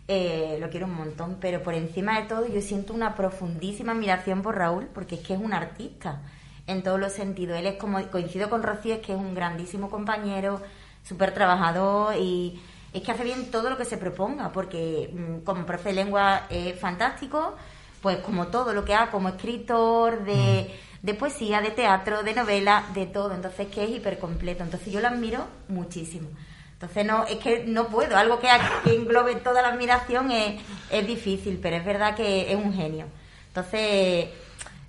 [0.08, 1.38] eh, lo quiero un montón.
[1.40, 5.34] Pero por encima de todo, yo siento una profundísima admiración por Raúl, porque es que
[5.34, 6.22] es un artista
[6.68, 7.58] en todos los sentidos.
[7.58, 10.62] Él es como, coincido con Rocío, es que es un grandísimo compañero,
[11.04, 12.62] súper trabajador y
[12.94, 16.48] es que hace bien todo lo que se proponga, porque mm, como profe de lengua
[16.50, 17.56] es fantástico,
[18.02, 20.72] pues como todo lo que haga como escritor, de,
[21.02, 23.34] de poesía, de teatro, de novela, de todo.
[23.34, 24.64] Entonces, que es hiper completo.
[24.64, 26.28] Entonces, yo lo admiro muchísimo.
[26.74, 28.18] Entonces, no, es que no puedo.
[28.18, 28.48] Algo que,
[28.84, 33.06] que englobe toda la admiración es, es difícil, pero es verdad que es un genio.
[33.50, 34.30] Entonces,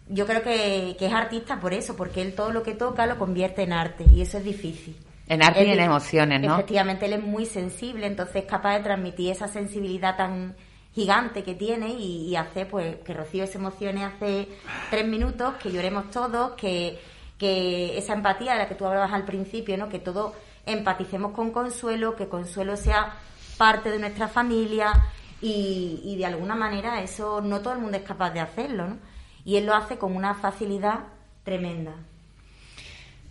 [0.09, 3.18] yo creo que, que es artista por eso, porque él todo lo que toca lo
[3.18, 4.96] convierte en arte y eso es difícil.
[5.29, 6.55] En arte y en emociones, ¿no?
[6.55, 10.55] Efectivamente, él es muy sensible, entonces es capaz de transmitir esa sensibilidad tan
[10.95, 14.49] gigante que tiene y, y hace pues que Rocío se emocione hace
[14.91, 16.99] tres minutos, que lloremos todos, que,
[17.39, 19.89] que esa empatía de la que tú hablabas al principio, ¿no?
[19.89, 20.35] que todos
[20.66, 23.14] empaticemos con Consuelo, que Consuelo sea
[23.57, 24.93] parte de nuestra familia
[25.41, 28.99] y, y de alguna manera eso no todo el mundo es capaz de hacerlo, ¿no?
[29.45, 31.01] Y él lo hace con una facilidad
[31.43, 31.95] tremenda.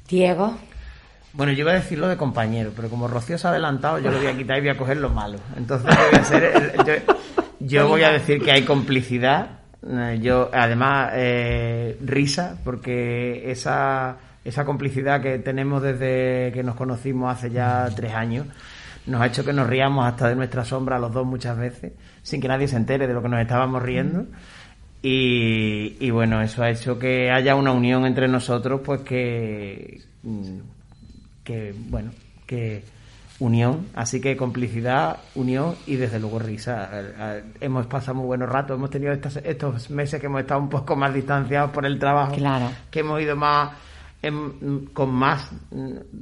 [0.10, 0.58] Diego.
[1.34, 4.12] Bueno, yo iba a decir lo de compañero, pero como Rocío se ha adelantado, yo
[4.12, 5.38] lo voy a quitar y voy a coger lo malo.
[5.56, 7.04] Entonces, voy a, hacer
[7.60, 9.60] yo, voy a decir que hay complicidad.
[9.88, 17.32] eh, Yo, además, eh, risa, porque esa, esa complicidad que tenemos desde que nos conocimos
[17.34, 18.48] hace ya tres años
[19.08, 22.40] nos ha hecho que nos riamos hasta de nuestra sombra los dos muchas veces, sin
[22.40, 24.26] que nadie se entere de lo que nos estábamos riendo.
[25.02, 30.60] Y, y bueno, eso ha hecho que haya una unión entre nosotros, pues que, mm,
[31.44, 32.12] que bueno,
[32.46, 32.84] que
[33.40, 36.90] unión, así que complicidad, unión y desde luego risa.
[37.60, 40.96] Hemos pasado muy buenos ratos, hemos tenido estas- estos meses que hemos estado un poco
[40.96, 42.70] más distanciados por el trabajo, Claro.
[42.92, 43.72] que hemos ido más
[44.94, 45.50] con más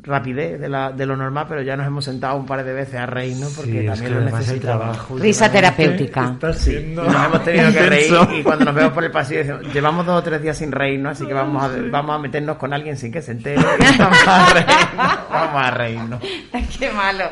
[0.03, 2.95] rapidez de, la, de lo normal, pero ya nos hemos sentado un par de veces
[2.95, 4.61] a reírnos porque Sí, es también que lo necesitamos.
[4.61, 6.37] trabajo Risa terapéutica.
[6.53, 10.05] Sí, nos hemos tenido que reír y cuando nos vemos por el pasillo decimos, llevamos
[10.05, 12.95] dos o tres días sin reírnos, así que vamos a, vamos a meternos con alguien
[12.95, 13.61] sin que se entere
[13.99, 15.29] vamos a reírnos.
[15.29, 16.21] Vamos a reírnos.
[16.79, 17.25] Qué malo.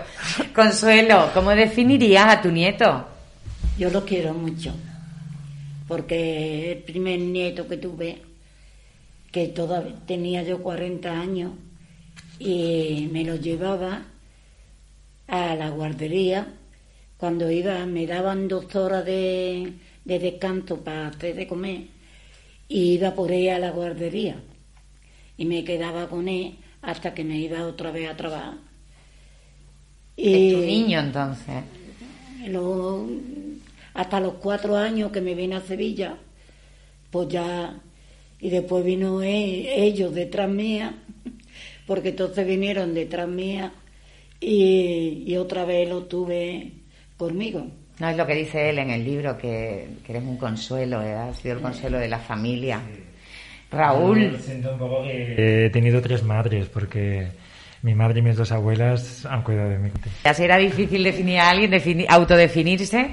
[0.53, 3.07] Consuelo, ¿cómo definirías a tu nieto?
[3.77, 4.75] Yo lo quiero mucho,
[5.87, 8.21] porque el primer nieto que tuve,
[9.31, 11.53] que todavía tenía yo 40 años,
[12.39, 14.03] y me lo llevaba
[15.27, 16.47] a la guardería.
[17.17, 19.73] Cuando iba, me daban dos horas de,
[20.05, 21.87] de descanso para hacer de comer,
[22.69, 24.37] y iba por él a la guardería.
[25.37, 28.55] Y me quedaba con él hasta que me iba otra vez a trabajar.
[30.17, 31.63] Es tu niño, entonces.
[32.47, 33.07] Lo-
[33.93, 36.17] hasta los cuatro años que me vine a Sevilla,
[37.11, 37.75] pues ya,
[38.39, 40.93] y después vino e- ellos detrás mía,
[41.85, 43.73] porque entonces vinieron detrás mía
[44.39, 46.71] y, y otra vez lo tuve
[47.17, 47.67] conmigo.
[47.99, 51.13] No es lo que dice él en el libro, que, que eres un consuelo, ¿eh?
[51.13, 52.79] has sido el consuelo de la familia.
[53.71, 57.27] Raúl, siento un poco que he tenido tres madres porque
[57.81, 59.89] mi madre y mis dos abuelas han cuidado de mí.
[60.23, 63.07] ¿ya será difícil definir a alguien, defini- autodefinirse?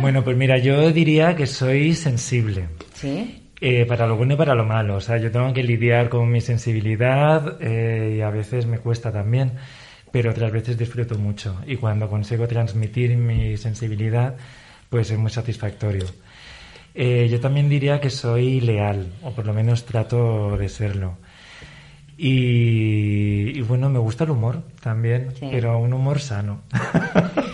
[0.00, 2.66] Bueno, pues mira, yo diría que soy sensible.
[2.94, 3.42] Sí.
[3.60, 4.96] Eh, para lo bueno y para lo malo.
[4.96, 9.10] O sea, yo tengo que lidiar con mi sensibilidad eh, y a veces me cuesta
[9.10, 9.52] también,
[10.12, 11.56] pero otras veces disfruto mucho.
[11.66, 14.36] Y cuando consigo transmitir mi sensibilidad,
[14.90, 16.04] pues es muy satisfactorio.
[16.94, 21.16] Eh, yo también diría que soy leal, o por lo menos trato de serlo.
[22.16, 25.48] Y, y bueno, me gusta el humor también, Sí.
[25.52, 26.62] pero un humor sano.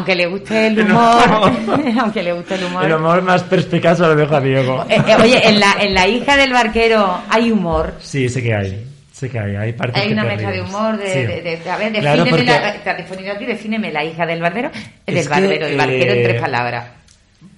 [0.00, 1.52] Aunque le guste el humor,
[2.00, 2.84] aunque le guste el humor.
[2.86, 4.86] El humor más perspicaz lo dejo a Diego.
[4.88, 7.92] Eh, eh, oye, en la, en la hija del barquero hay humor.
[8.00, 8.86] Sí, sé que hay.
[9.12, 9.56] Sé que hay.
[9.56, 11.18] Hay partes Hay que una mezcla de humor, de, Sí.
[11.20, 14.70] de- de- a ver, Claro, defíneme porque- la, aquí, defíneme la hija del barbero,
[15.06, 16.86] del Es que, barbero, el barquero en eh, tres palabras.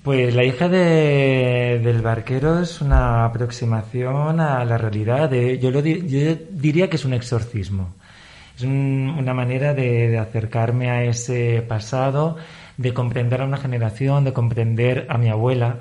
[0.02, 5.28] Pues la hija de- del barquero es una aproximación a la realidad.
[5.30, 7.94] De, yo, lo di- yo diría que es un exorcismo.
[8.56, 12.36] Es un- una manera de, de acercarme a ese pasado,
[12.76, 15.78] de comprender a una generación, de comprender a mi abuela.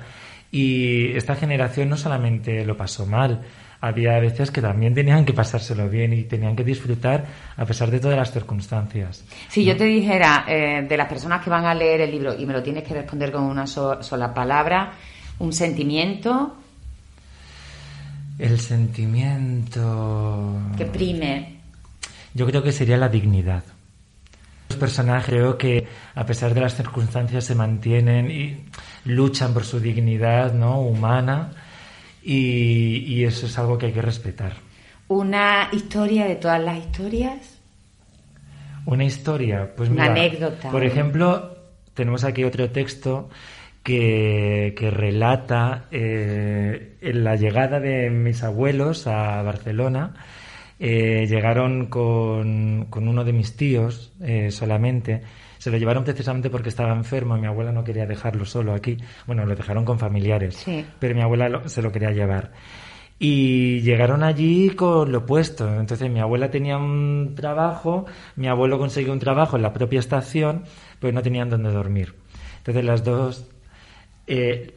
[0.50, 3.40] Y esta generación no solamente lo pasó mal,
[3.80, 7.24] había veces que también tenían que pasárselo bien y tenían que disfrutar
[7.56, 9.24] a pesar de todas las circunstancias.
[9.48, 12.46] Si yo te dijera eh, de las personas que van a leer el libro y
[12.46, 14.92] me lo tienes que responder con una so- sola palabra,
[15.40, 16.54] un sentimiento
[18.38, 20.54] El sentimiento...
[20.76, 21.61] que prime.
[22.34, 23.62] Yo creo que sería la dignidad.
[24.70, 28.64] Los personajes creo que a pesar de las circunstancias se mantienen y
[29.04, 30.80] luchan por su dignidad ¿no?
[30.80, 31.52] humana
[32.22, 34.54] y, y eso es algo que hay que respetar.
[35.08, 37.58] Una historia de todas las historias.
[38.86, 40.70] Una historia, pues Una mira, anécdota.
[40.70, 41.56] Por ejemplo,
[41.94, 43.28] tenemos aquí otro texto
[43.82, 50.14] que, que relata eh, la llegada de mis abuelos a Barcelona.
[50.84, 55.22] Eh, llegaron con, con uno de mis tíos eh, solamente.
[55.58, 58.96] Se lo llevaron precisamente porque estaba enfermo y mi abuela no quería dejarlo solo aquí.
[59.26, 60.84] Bueno, lo dejaron con familiares, Sí.
[60.98, 62.50] pero mi abuela lo- se lo quería llevar.
[63.24, 65.72] y llegaron allí con lo opuesto.
[65.78, 68.04] Entonces mi abuela tenía un trabajo,
[68.34, 70.64] mi abuelo consiguió un trabajo en la propia estación,
[70.98, 72.14] pero no tenían dónde dormir.
[72.58, 73.48] Entonces las dos...
[74.26, 74.74] eh,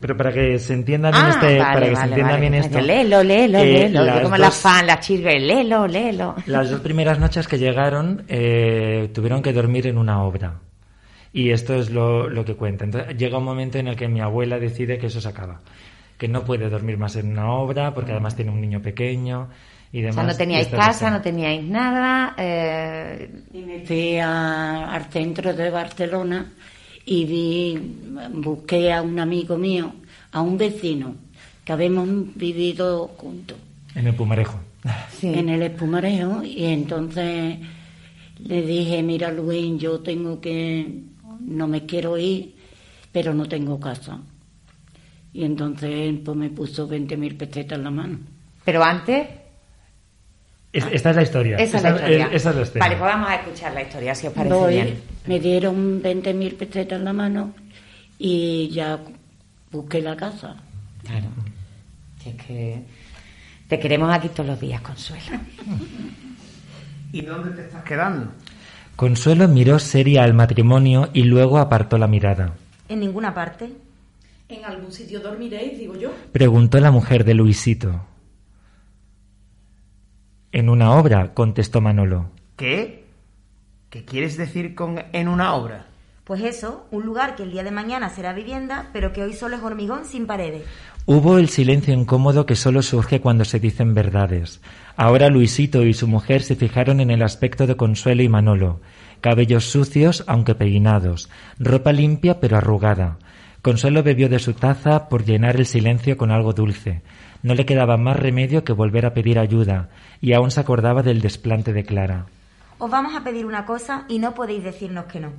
[0.00, 2.40] pero para que se entienda bien Ah, este, vale, para que se entienda vale.
[2.40, 2.80] bien esto.
[2.80, 4.06] Léelo, léelo, eh, léelo.
[4.06, 6.34] Yo como las dos- fan, las chirves, léelo, léelo.
[6.46, 10.54] Las dos primeras noches que llegaron eh, tuvieron que dormir en una obra.
[11.34, 12.84] Y esto es lo, lo que cuenta.
[12.84, 15.60] Entonces, llega un momento en el que mi abuela decide que eso se acaba.
[16.18, 19.48] Que no puede dormir más en una obra porque además tiene un niño pequeño
[19.92, 20.14] y O demás.
[20.14, 22.34] sea, no teníais casa, no teníais nada.
[22.38, 26.52] eh, Y me fui a- al centro de Barcelona
[27.04, 27.78] y vi,
[28.34, 29.92] busqué a un amigo mío,
[30.32, 31.14] a un vecino,
[31.64, 33.56] que habíamos vivido juntos
[33.94, 34.58] En el Pumarejo.
[35.18, 35.28] sí.
[35.28, 37.58] en el espumarejo y entonces
[38.44, 41.02] le dije, mira Luis, yo tengo que,
[41.40, 42.54] no me quiero ir,
[43.12, 44.18] pero no tengo casa.
[45.32, 48.18] Y entonces pues me puso 20.000 pesetas en la mano.
[48.64, 49.28] Pero antes,
[50.72, 51.56] Es- esta es la historia.
[51.58, 52.28] esa es la historia.
[52.32, 52.84] esa es la escena.
[52.86, 55.00] Vale, pues vamos a escuchar la historia, si os parece Voy, bien.
[55.26, 57.54] Me dieron 20.000 pesetas en la mano
[58.18, 58.98] y ya
[59.70, 60.56] busqué la casa.
[61.04, 61.28] Claro.
[62.24, 62.82] Es que
[63.68, 65.38] te queremos aquí todos los días, Consuelo.
[67.12, 68.30] ¿Y dónde te estás quedando?
[68.96, 72.54] Consuelo miró seria al matrimonio y luego apartó la mirada.
[72.88, 73.72] En ninguna parte.
[74.48, 76.12] En algún sitio dormiréis, digo yo.
[76.32, 78.04] Preguntó la mujer de Luisito.
[80.52, 82.30] En una obra, contestó Manolo.
[82.56, 83.01] ¿Qué?
[83.92, 85.84] ¿Qué quieres decir con en una obra?
[86.24, 89.56] Pues eso, un lugar que el día de mañana será vivienda, pero que hoy solo
[89.56, 90.62] es hormigón sin paredes.
[91.04, 94.62] Hubo el silencio incómodo que solo surge cuando se dicen verdades.
[94.96, 98.80] Ahora Luisito y su mujer se fijaron en el aspecto de Consuelo y Manolo.
[99.20, 101.28] Cabellos sucios, aunque peinados.
[101.58, 103.18] Ropa limpia, pero arrugada.
[103.60, 107.02] Consuelo bebió de su taza por llenar el silencio con algo dulce.
[107.42, 109.90] No le quedaba más remedio que volver a pedir ayuda,
[110.22, 112.24] y aún se acordaba del desplante de Clara.
[112.82, 115.30] Os vamos a pedir una cosa y no podéis decirnos que no.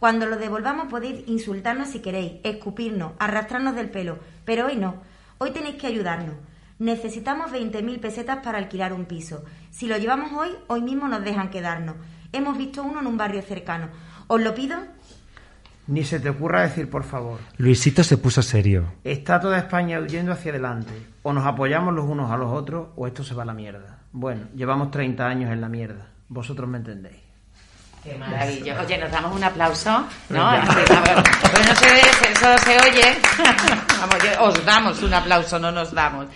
[0.00, 4.96] Cuando lo devolvamos podéis insultarnos si queréis, escupirnos, arrastrarnos del pelo, pero hoy no.
[5.38, 6.34] Hoy tenéis que ayudarnos.
[6.80, 9.44] Necesitamos 20.000 pesetas para alquilar un piso.
[9.70, 11.94] Si lo llevamos hoy, hoy mismo nos dejan quedarnos.
[12.32, 13.90] Hemos visto uno en un barrio cercano.
[14.26, 14.78] ¿Os lo pido?
[15.86, 17.38] Ni se te ocurra decir, por favor.
[17.58, 18.94] Luisito se puso serio.
[19.04, 20.94] Está toda España yendo hacia adelante.
[21.22, 24.00] O nos apoyamos los unos a los otros o esto se va a la mierda.
[24.10, 26.17] Bueno, llevamos 30 años en la mierda.
[26.28, 27.16] Vosotros me entendéis.
[28.04, 28.80] Qué maravilla.
[28.80, 29.90] Oye, nos damos un aplauso,
[30.28, 30.50] ¿no?
[30.52, 30.64] Venga.
[30.64, 32.00] Pues no se ve,
[32.40, 33.16] solo se oye.
[34.00, 36.26] Vamos, yo- os damos un aplauso, no nos damos.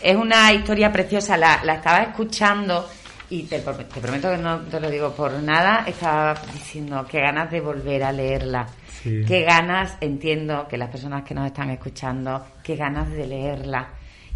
[0.00, 2.88] Es una historia preciosa, la, la estaba escuchando
[3.30, 7.20] y te, pro- te prometo que no te lo digo por nada, estaba diciendo qué
[7.20, 8.66] ganas de volver a leerla.
[9.02, 9.24] Sí.
[9.26, 13.88] Qué ganas, entiendo que las personas que nos están escuchando, qué ganas de leerla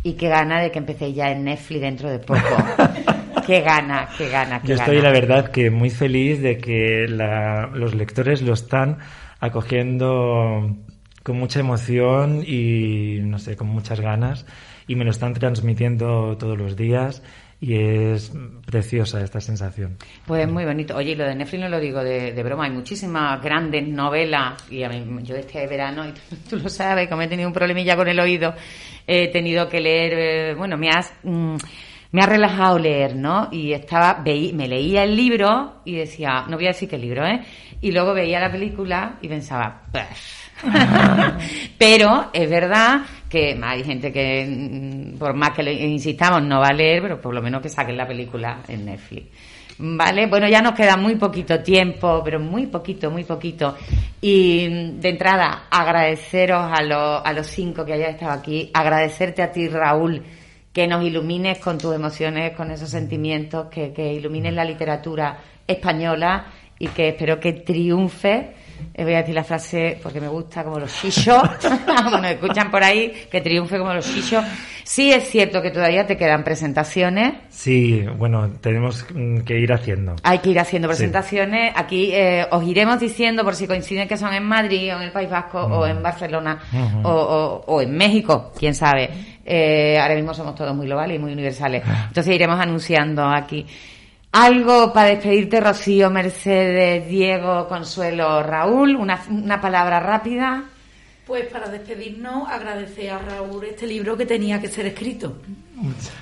[0.04, 2.40] y qué ganas de que empecéis ya en Netflix dentro de poco.
[3.50, 5.08] qué gana, qué gana, qué Yo estoy, gana.
[5.08, 8.98] la verdad, que muy feliz de que la- los lectores lo están
[9.40, 10.76] acogiendo
[11.22, 14.46] con mucha emoción y, no sé, con muchas ganas
[14.86, 17.22] y me lo están transmitiendo todos los días
[17.60, 18.32] y es
[18.64, 19.96] preciosa esta sensación.
[20.26, 20.96] Pues muy bonito.
[20.96, 22.64] Oye, y lo de Netflix no lo digo de, de broma.
[22.64, 24.54] Hay muchísimas grandes novelas.
[24.70, 27.52] Y a mí, yo este verano, y tú, tú lo sabes, como he tenido un
[27.54, 28.54] problemilla con el oído,
[29.06, 30.12] he tenido que leer.
[30.16, 31.12] eh, bueno, me has.
[31.22, 31.56] mm,
[32.12, 33.48] me ha relajado leer, ¿no?
[33.52, 37.24] Y estaba, veí, me leía el libro y decía, no voy a decir qué libro,
[37.26, 37.40] ¿eh?
[37.80, 39.82] Y luego veía la película y pensaba,
[41.78, 46.68] pero es verdad que hay gente que, mm, por más que le insistamos, no va
[46.68, 49.26] a leer, pero por lo menos que saquen la película en Netflix.
[49.82, 53.76] Vale, bueno, ya nos queda muy poquito tiempo, pero muy poquito, muy poquito.
[54.20, 59.42] Y mm, de entrada, agradeceros a, los a los cinco que hayáis estado aquí, agradecerte
[59.42, 60.22] a ti, Raúl,
[60.72, 66.46] que nos ilumines con tus emociones, con esos sentimientos, que, que ilumines la literatura española
[66.78, 68.54] y que espero que triunfe.
[68.94, 71.42] Eh, voy a decir la frase porque me gusta como los chichos,
[71.86, 74.44] como nos escuchan por ahí, que triunfe como los chichos.
[74.84, 80.16] Sí es cierto que todavía te quedan presentaciones, Sí, bueno, tenemos mm, que ir haciendo.
[80.22, 80.92] hay que ir haciendo Sí.
[80.96, 81.72] presentaciones.
[81.76, 85.12] Aquí eh, os iremos diciendo por si coinciden que son en Madrid o en el
[85.12, 87.06] País Vasco o en Barcelona Ujú.
[87.08, 89.10] o, o- o en México, quién sabe.
[89.44, 91.82] Eh, ahora mismo somos todos muy globales y muy universales.
[92.08, 93.66] Entonces iremos anunciando aquí.
[94.32, 98.94] Algo para despedirte, Rocío, Mercedes, Diego, Consuelo, Raúl.
[98.94, 100.64] Una, una palabra rápida.
[101.30, 105.36] Pues para despedirnos, agradecer a Raúl este libro que tenía que ser escrito.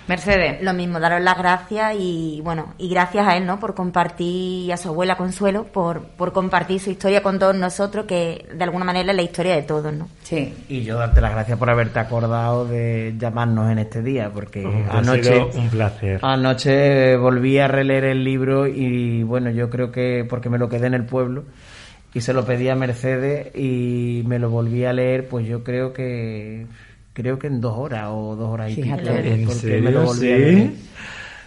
[0.07, 0.63] Mercedes.
[0.63, 3.59] Lo mismo, daros las gracias y bueno, y gracias a él, ¿no?
[3.59, 8.05] Por compartir, y a su abuela Consuelo, por, por compartir su historia con todos nosotros,
[8.05, 10.09] que de alguna manera es la historia de todos, ¿no?
[10.25, 10.55] Sí.
[10.69, 15.41] Y yo darte las gracias por haberte acordado de llamarnos en este día, porque anoche,
[15.55, 16.21] un placer.
[16.23, 20.87] anoche volví a releer el libro y bueno, yo creo que porque me lo quedé
[20.87, 21.45] en el pueblo
[22.15, 25.93] y se lo pedí a Mercedes y me lo volví a leer, pues yo creo
[25.93, 26.67] que
[27.13, 29.03] creo que en dos horas o dos horas y Fíjate.
[29.03, 29.13] pico.
[29.29, 29.83] ¿En porque serio?
[29.83, 30.43] me lo volví a ¿Sí?
[30.43, 30.71] leer.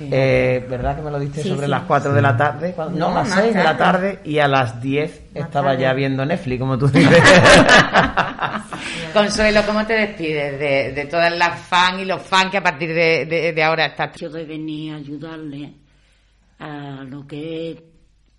[0.04, 1.70] Eh, ¿Verdad que me lo diste Sí, sobre sí.
[1.70, 2.74] las 4 de la tarde?
[2.74, 4.20] Cuando- No, No, las más 6 de la tarde.
[4.26, 5.84] y a las 10 Más estaba tarde.
[5.84, 7.22] ya viendo Netflix, como tú dices.
[9.14, 12.90] Consuelo, ¿cómo te despides de, de todas las fans y los fans que a partir
[12.94, 14.12] de, de- de ahora están?
[14.16, 15.74] Yo de venir a ayudarle
[16.60, 17.84] a lo que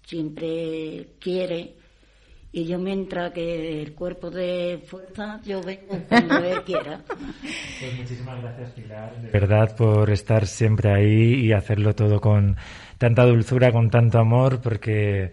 [0.05, 1.75] siempre quiere
[2.53, 7.01] y yo mientras que el cuerpo de fuerza yo vengo cuando él quiera.
[7.81, 9.17] Pues muchísimas gracias, Pilar.
[9.21, 12.57] De verdad, por estar siempre ahí y hacerlo todo con
[12.99, 15.33] tanta dulzura, con tanto amor, porque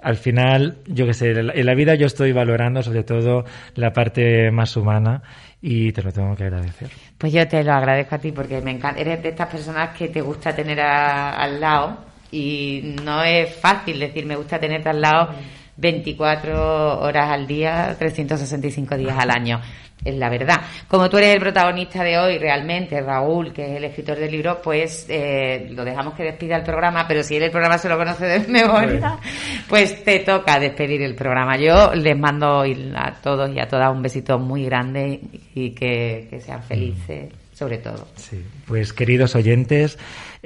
[0.00, 3.44] al final, yo qué sé, en la vida yo estoy valorando sobre todo
[3.74, 5.22] la parte más humana
[5.62, 6.88] y te lo tengo que agradecer.
[7.16, 9.00] Pues yo te lo agradezco a ti porque me encanta.
[9.00, 11.98] Eres de estas personas que te gusta tener a- al lado
[12.30, 15.30] y no es fácil decir me gusta tenerte al lado
[15.76, 19.60] 24 horas al día, 365 días al año.
[20.04, 20.60] Es la verdad.
[20.86, 24.60] Como tú eres el protagonista de hoy, realmente, Raúl, que es el escritor del libro,
[24.60, 27.96] pues eh, lo dejamos que despida el programa, pero si él el programa se lo
[27.96, 29.18] conoce de memoria,
[29.66, 31.56] pues te toca despedir el programa.
[31.56, 35.20] Yo les mando a todos y a todas un besito muy grande
[35.54, 38.06] y que, que sean felices, sobre todo.
[38.16, 39.98] Sí, pues queridos oyentes,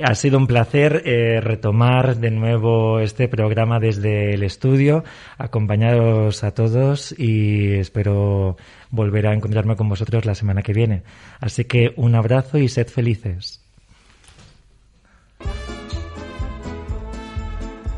[0.02, 5.04] ha sido un placer eh, retomar de nuevo este programa desde el estudio,
[5.38, 8.56] acompañados a todos y espero
[8.90, 11.02] volver a encontrarme con vosotros la semana que viene.
[11.40, 13.64] Así que un abrazo y sed felices.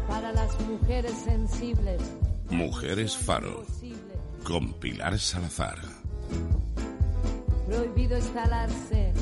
[0.09, 2.01] Para las mujeres sensibles.
[2.51, 3.65] Mujeres Faro,
[4.45, 5.79] con Pilar Salazar.
[7.67, 9.13] Prohibido instalarse,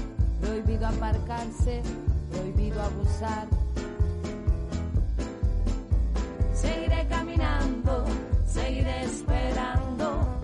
[0.40, 1.82] prohibido aparcarse,
[2.30, 3.46] prohibido abusar.
[6.54, 8.04] Seguiré caminando,
[8.46, 10.37] seguiré esperando.